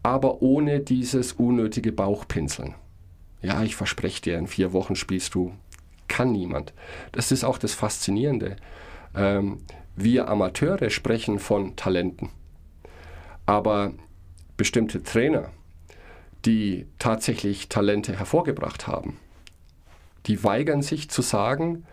aber 0.03 0.43
ohne 0.43 0.81
dieses 0.81 1.33
unnötige 1.35 1.93
Bauchpinseln. 1.93 2.75
Ja, 3.43 3.63
ich 3.63 3.77
verspreche 3.77 4.23
dir, 4.23 4.39
in 4.39 4.49
vier 4.49 4.73
Wochen 4.73 4.97
spielst 4.97 5.35
du. 5.35 5.53
Kann 6.09 6.33
niemand. 6.33 6.73
Das 7.13 7.31
ist 7.31 7.45
auch 7.45 7.59
das 7.59 7.75
Faszinierende. 7.75 8.57
Ähm, 9.15 9.59
wir 9.95 10.29
Amateure 10.29 10.91
sprechen 10.91 11.39
von 11.39 11.77
Talenten. 11.77 12.31
Aber 13.45 13.93
bestimmte 14.57 15.03
Trainer, 15.03 15.51
die 16.45 16.87
tatsächlich 16.99 17.69
Talente 17.69 18.17
hervorgebracht 18.17 18.87
haben, 18.87 19.19
die 20.27 20.43
weigern 20.45 20.83
sich 20.83 21.09
zu 21.09 21.23
sagen, 21.23 21.85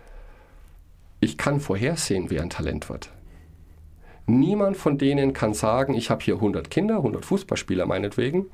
ich 1.19 1.37
kann 1.37 1.59
vorhersehen, 1.59 2.29
wer 2.29 2.41
ein 2.41 2.49
Talent 2.49 2.89
wird. 2.89 3.09
Niemand 4.25 4.77
von 4.77 4.97
denen 4.97 5.33
kann 5.33 5.53
sagen, 5.53 5.93
ich 5.93 6.09
habe 6.09 6.23
hier 6.23 6.35
100 6.35 6.69
Kinder, 6.69 6.97
100 6.97 7.25
Fußballspieler 7.25 7.85
meinetwegen, 7.85 8.47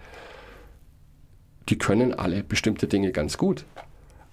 die 1.69 1.77
können 1.77 2.13
alle 2.13 2.43
bestimmte 2.43 2.87
Dinge 2.87 3.11
ganz 3.11 3.37
gut. 3.37 3.65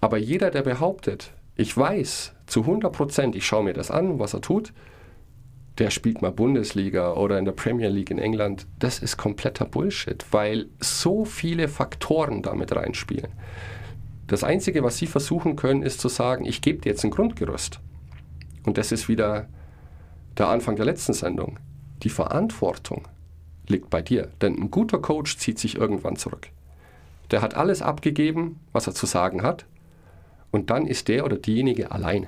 Aber 0.01 0.17
jeder, 0.17 0.51
der 0.51 0.63
behauptet, 0.63 1.31
ich 1.55 1.75
weiß 1.75 2.33
zu 2.47 2.61
100 2.61 2.91
Prozent, 2.91 3.35
ich 3.35 3.45
schaue 3.45 3.63
mir 3.63 3.73
das 3.73 3.91
an, 3.91 4.19
was 4.19 4.33
er 4.33 4.41
tut, 4.41 4.73
der 5.77 5.91
spielt 5.91 6.23
mal 6.23 6.31
Bundesliga 6.31 7.13
oder 7.13 7.37
in 7.37 7.45
der 7.45 7.51
Premier 7.51 7.89
League 7.89 8.09
in 8.09 8.17
England, 8.17 8.65
das 8.79 8.99
ist 8.99 9.17
kompletter 9.17 9.65
Bullshit, 9.65 10.25
weil 10.31 10.67
so 10.79 11.25
viele 11.25 11.67
Faktoren 11.67 12.41
damit 12.41 12.75
reinspielen. 12.75 13.31
Das 14.27 14.43
Einzige, 14.43 14.83
was 14.83 14.97
Sie 14.97 15.07
versuchen 15.07 15.55
können, 15.55 15.83
ist 15.83 16.01
zu 16.01 16.09
sagen, 16.09 16.45
ich 16.45 16.61
gebe 16.61 16.81
dir 16.81 16.89
jetzt 16.89 17.05
ein 17.05 17.11
Grundgerüst. 17.11 17.79
Und 18.65 18.77
das 18.77 18.91
ist 18.91 19.07
wieder 19.07 19.47
der 20.37 20.49
Anfang 20.49 20.75
der 20.75 20.85
letzten 20.85 21.13
Sendung. 21.13 21.59
Die 22.03 22.09
Verantwortung 22.09 23.07
liegt 23.67 23.89
bei 23.89 24.01
dir, 24.01 24.29
denn 24.41 24.55
ein 24.55 24.69
guter 24.69 24.99
Coach 24.99 25.37
zieht 25.37 25.59
sich 25.59 25.77
irgendwann 25.77 26.17
zurück. 26.17 26.49
Der 27.31 27.41
hat 27.41 27.55
alles 27.55 27.81
abgegeben, 27.81 28.59
was 28.73 28.87
er 28.87 28.93
zu 28.93 29.05
sagen 29.05 29.43
hat, 29.43 29.65
und 30.51 30.69
dann 30.69 30.87
ist 30.87 31.07
der 31.07 31.25
oder 31.25 31.37
diejenige 31.37 31.91
allein 31.91 32.27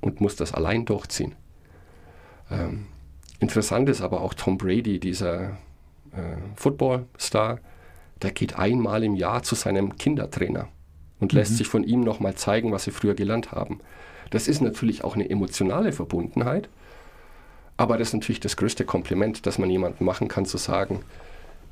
und 0.00 0.20
muss 0.20 0.36
das 0.36 0.52
allein 0.52 0.84
durchziehen. 0.84 1.34
Ähm, 2.50 2.86
interessant 3.40 3.88
ist 3.88 4.00
aber 4.00 4.20
auch 4.20 4.34
Tom 4.34 4.56
Brady, 4.58 4.98
dieser 4.98 5.50
äh, 6.12 6.36
Footballstar, 6.56 7.58
der 8.22 8.32
geht 8.32 8.58
einmal 8.58 9.04
im 9.04 9.14
Jahr 9.14 9.42
zu 9.42 9.54
seinem 9.54 9.96
Kindertrainer 9.96 10.68
und 11.22 11.32
lässt 11.32 11.56
sich 11.56 11.68
von 11.68 11.84
ihm 11.84 12.00
nochmal 12.00 12.34
zeigen, 12.34 12.72
was 12.72 12.84
sie 12.84 12.90
früher 12.90 13.14
gelernt 13.14 13.52
haben. 13.52 13.80
Das 14.30 14.48
ist 14.48 14.60
natürlich 14.60 15.04
auch 15.04 15.14
eine 15.14 15.30
emotionale 15.30 15.92
Verbundenheit, 15.92 16.68
aber 17.76 17.96
das 17.96 18.08
ist 18.08 18.14
natürlich 18.14 18.40
das 18.40 18.56
größte 18.56 18.84
Kompliment, 18.84 19.46
das 19.46 19.58
man 19.58 19.70
jemandem 19.70 20.04
machen 20.06 20.28
kann, 20.28 20.44
zu 20.46 20.58
sagen, 20.58 21.00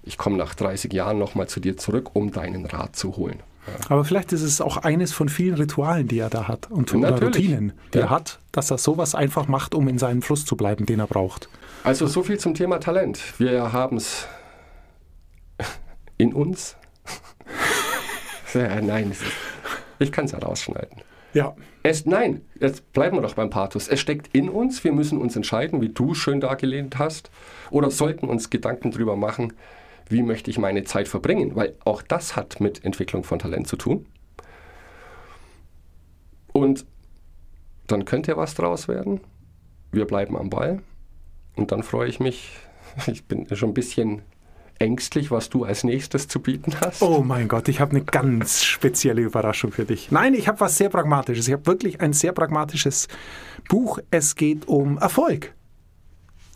ich 0.03 0.17
komme 0.17 0.37
nach 0.37 0.55
30 0.55 0.93
Jahren 0.93 1.19
nochmal 1.19 1.49
zu 1.49 1.61
dir 1.61 1.77
zurück, 1.77 2.11
um 2.15 2.31
deinen 2.31 2.65
Rat 2.65 2.97
zu 2.97 3.17
holen. 3.17 3.41
Aber 3.89 4.05
vielleicht 4.05 4.33
ist 4.33 4.43
es 4.43 4.61
auch 4.63 4.79
eines 4.79 5.13
von 5.13 5.29
vielen 5.29 5.55
Ritualen, 5.57 6.09
die 6.09 6.19
er 6.19 6.31
da 6.31 6.49
hat 6.49 6.71
und 6.71 6.95
Natürlich. 6.95 7.23
Routinen, 7.37 7.73
die 7.93 7.99
Ja. 7.99 8.05
er 8.05 8.11
hat, 8.11 8.39
dass 8.53 8.71
er 8.71 8.79
sowas 8.79 9.15
einfach 9.15 9.49
macht, 9.49 9.75
um 9.75 9.87
in 9.89 9.99
seinem 9.99 10.23
Fluss 10.23 10.47
zu 10.47 10.57
bleiben, 10.57 10.87
den 10.87 11.01
er 11.01 11.07
braucht. 11.07 11.49
Also 11.85 12.07
so 12.07 12.23
viel 12.23 12.39
zum 12.39 12.55
Thema 12.55 12.79
Talent. 12.81 13.21
Wir 13.39 13.73
haben 13.73 13.97
es 13.99 14.27
in 16.17 16.33
uns. 16.33 16.77
Ja, 18.55 18.81
nein, 18.81 19.11
ist- 19.11 19.23
ich 19.99 20.13
kann 20.13 20.25
es 20.25 20.33
ja 20.33 20.39
rausschneiden. 20.39 21.03
Ja. 21.33 21.55
Es, 21.83 22.07
nein, 22.07 22.41
jetzt 22.59 22.93
bleiben 22.93 23.17
wir 23.17 23.23
doch 23.23 23.35
beim 23.35 23.51
Pathos. 23.51 23.87
Es 23.89 24.01
steckt 24.01 24.35
in 24.35 24.49
uns. 24.49 24.83
Wir 24.83 24.93
müssen 24.93 25.19
uns 25.19 25.37
entscheiden, 25.37 25.81
wie 25.81 25.89
du 25.91 26.15
schön 26.15 26.41
dargelegt 26.41 26.99
hast, 26.99 27.31
oder 27.71 27.91
sollten 27.91 28.27
uns 28.29 28.51
Gedanken 28.51 28.91
drüber 28.91 29.17
machen, 29.17 29.53
wie 30.09 30.23
möchte 30.23 30.51
ich 30.51 30.59
meine 30.59 30.83
Zeit 30.85 31.07
verbringen, 31.07 31.55
weil 31.55 31.77
auch 31.85 32.03
das 32.03 32.35
hat 32.35 32.61
mit 32.61 32.85
Entwicklung 32.85 33.23
von 33.23 33.39
Talent 33.39 33.69
zu 33.69 33.77
tun. 33.77 34.07
Und 36.53 36.85
dann 37.87 38.05
könnte 38.05 38.33
ja 38.33 38.37
was 38.37 38.55
draus 38.55 38.89
werden. 38.89 39.21
Wir 39.93 40.07
bleiben 40.07 40.37
am 40.37 40.51
Ball. 40.51 40.83
Und 41.57 41.73
dann 41.73 41.83
freue 41.83 42.09
ich 42.09 42.21
mich. 42.21 42.53
Ich 43.07 43.25
bin 43.25 43.47
schon 43.55 43.71
ein 43.71 43.75
bisschen 43.75 44.23
ängstlich, 44.81 45.31
was 45.31 45.51
du 45.51 45.64
als 45.64 45.85
nächstes 45.85 46.27
zu 46.27 46.40
bieten 46.40 46.73
hast. 46.81 47.03
Oh 47.03 47.23
mein 47.23 47.49
Gott, 47.49 47.69
ich 47.69 47.81
habe 47.81 47.93
eine 47.93 48.03
ganz 48.03 48.64
spezielle 48.64 49.21
Überraschung 49.21 49.73
für 49.73 49.85
dich. 49.85 50.11
Nein, 50.11 50.35
ich 50.35 50.49
habe 50.49 50.59
was 50.61 50.77
sehr 50.79 50.88
Pragmatisches. 50.88 51.47
Ich 51.47 51.53
habe 51.53 51.66
wirklich 51.66 52.01
ein 52.01 52.12
sehr 52.12 52.33
pragmatisches 52.33 53.07
Buch. 53.69 53.99
Es 54.11 54.35
geht 54.35 54.66
um 54.66 54.99
Erfolg. 54.99 55.55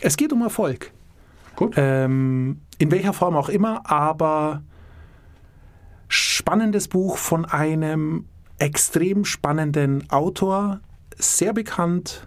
Es 0.01 0.17
geht 0.17 0.33
um 0.33 0.43
Erfolg. 0.43 0.91
Gut. 1.55 1.75
Ähm, 1.77 2.63
in 2.79 2.91
welcher 2.91 3.13
Form 3.13 3.37
auch 3.37 3.49
immer, 3.49 3.89
aber 3.89 4.63
spannendes 6.09 6.89
Buch 6.89 7.19
von 7.19 7.45
einem 7.45 8.27
extrem 8.59 9.25
spannenden 9.25 10.11
Autor, 10.11 10.81
sehr 11.17 11.53
bekannt. 11.53 12.27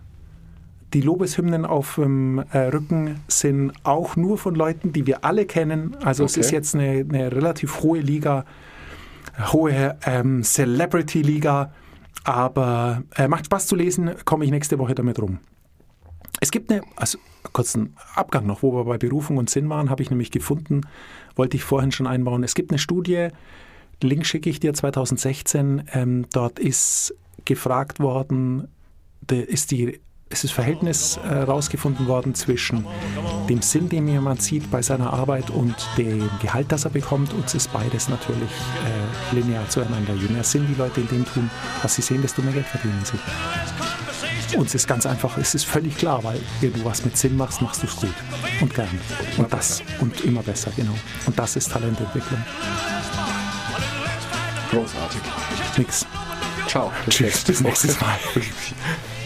Die 0.94 1.02
Lobeshymnen 1.02 1.66
auf 1.66 1.96
dem 1.96 2.40
äh, 2.52 2.60
Rücken 2.60 3.20
sind 3.28 3.74
auch 3.84 4.16
nur 4.16 4.38
von 4.38 4.56
Leuten, 4.56 4.94
die 4.94 5.06
wir 5.06 5.26
alle 5.26 5.46
kennen. 5.46 5.96
Also 6.04 6.24
es 6.24 6.34
Okay. 6.34 6.40
ist 6.42 6.52
jetzt 6.52 6.76
eine, 6.76 7.06
eine 7.08 7.32
relativ 7.32 7.82
hohe 7.82 8.00
Liga, 8.00 8.46
hohe 9.52 9.98
ähm, 10.06 10.44
Celebrity-Liga, 10.44 11.74
aber 12.24 13.04
äh, 13.16 13.28
macht 13.28 13.46
Spaß 13.46 13.68
zu 13.68 13.76
lesen, 13.76 14.12
komme 14.26 14.46
ich 14.46 14.52
nächste 14.52 14.80
Woche 14.80 14.96
damit 14.96 15.20
rum. 15.22 15.40
Es 16.40 16.52
gibt 16.52 16.72
eine, 16.72 16.82
also 16.96 17.18
kurzen 17.54 17.96
Abgang 18.16 18.46
noch, 18.46 18.62
wo 18.64 18.74
wir 18.74 18.86
bei 18.86 18.98
Berufung 18.98 19.38
und 19.38 19.50
Sinn 19.50 19.70
waren, 19.70 19.90
habe 19.90 20.04
ich 20.04 20.10
nämlich 20.10 20.32
gefunden, 20.32 20.82
wollte 21.36 21.58
ich 21.58 21.64
vorhin 21.64 21.92
schon 21.92 22.08
einbauen. 22.08 22.44
Es 22.44 22.56
gibt 22.56 22.72
eine 22.72 22.80
Studie, 22.80 23.30
Link 24.04 24.26
schicke 24.26 24.50
ich 24.50 24.60
dir 24.60 24.74
2016, 24.74 25.84
ähm, 25.94 26.26
dort 26.32 26.60
ist 26.60 27.16
gefragt 27.46 28.00
worden, 28.00 28.68
de, 29.22 29.42
ist 29.42 29.72
die, 29.72 30.00
ist 30.30 30.44
das 30.44 30.52
Verhältnis 30.52 31.18
äh, 31.18 31.34
rausgefunden 31.34 32.08
worden 32.08 32.36
zwischen 32.36 32.86
dem 33.50 33.62
Sinn, 33.62 33.90
den 33.90 34.08
jemand 34.08 34.42
sieht 34.42 34.70
bei 34.70 34.82
seiner 34.82 35.14
Arbeit 35.14 35.50
und 35.50 35.76
dem 35.98 36.30
Gehalt, 36.42 36.72
das 36.72 36.86
er 36.86 36.92
bekommt. 36.92 37.34
Und 37.34 37.46
es 37.46 37.56
ist 37.56 37.72
beides 37.72 38.10
natürlich 38.10 38.52
äh, 38.52 39.36
linear 39.36 39.68
zueinander. 39.70 40.14
Je 40.14 40.28
mehr 40.28 40.44
Sinn 40.44 40.68
die 40.68 40.76
Leute 40.76 41.02
in 41.02 41.08
dem 41.08 41.26
tun, 41.26 41.50
was 41.82 41.96
sie 41.96 42.02
sehen, 42.02 42.22
desto 42.22 42.42
mehr 42.42 42.54
Geld 42.54 42.66
verdienen 42.66 43.02
sie. 43.04 43.18
Und 44.58 44.68
es 44.68 44.76
ist 44.76 44.88
ganz 44.88 45.06
einfach, 45.06 45.38
es 45.38 45.56
ist 45.56 45.66
völlig 45.66 45.98
klar, 45.98 46.24
weil 46.24 46.40
wenn 46.62 46.74
du 46.74 46.84
was 46.86 47.04
mit 47.04 47.18
Sinn 47.18 47.36
machst, 47.36 47.62
machst 47.62 47.84
du 47.84 47.88
es 47.88 47.96
gut 47.96 48.14
und 48.62 48.74
gern. 48.74 49.00
Und 49.38 49.52
das 49.52 49.82
und 50.00 50.22
immer 50.22 50.42
besser, 50.42 50.72
genau. 50.76 50.96
Und 51.26 51.38
das 51.38 51.56
ist 51.56 51.72
Talententwicklung. 51.72 52.44
Großartig. 54.72 55.22
Nix. 55.78 56.06
Ciao. 56.68 56.92
Tschüss, 57.10 57.44
bis 57.44 57.62
nächstes 57.62 58.00
Mal. 58.00 58.18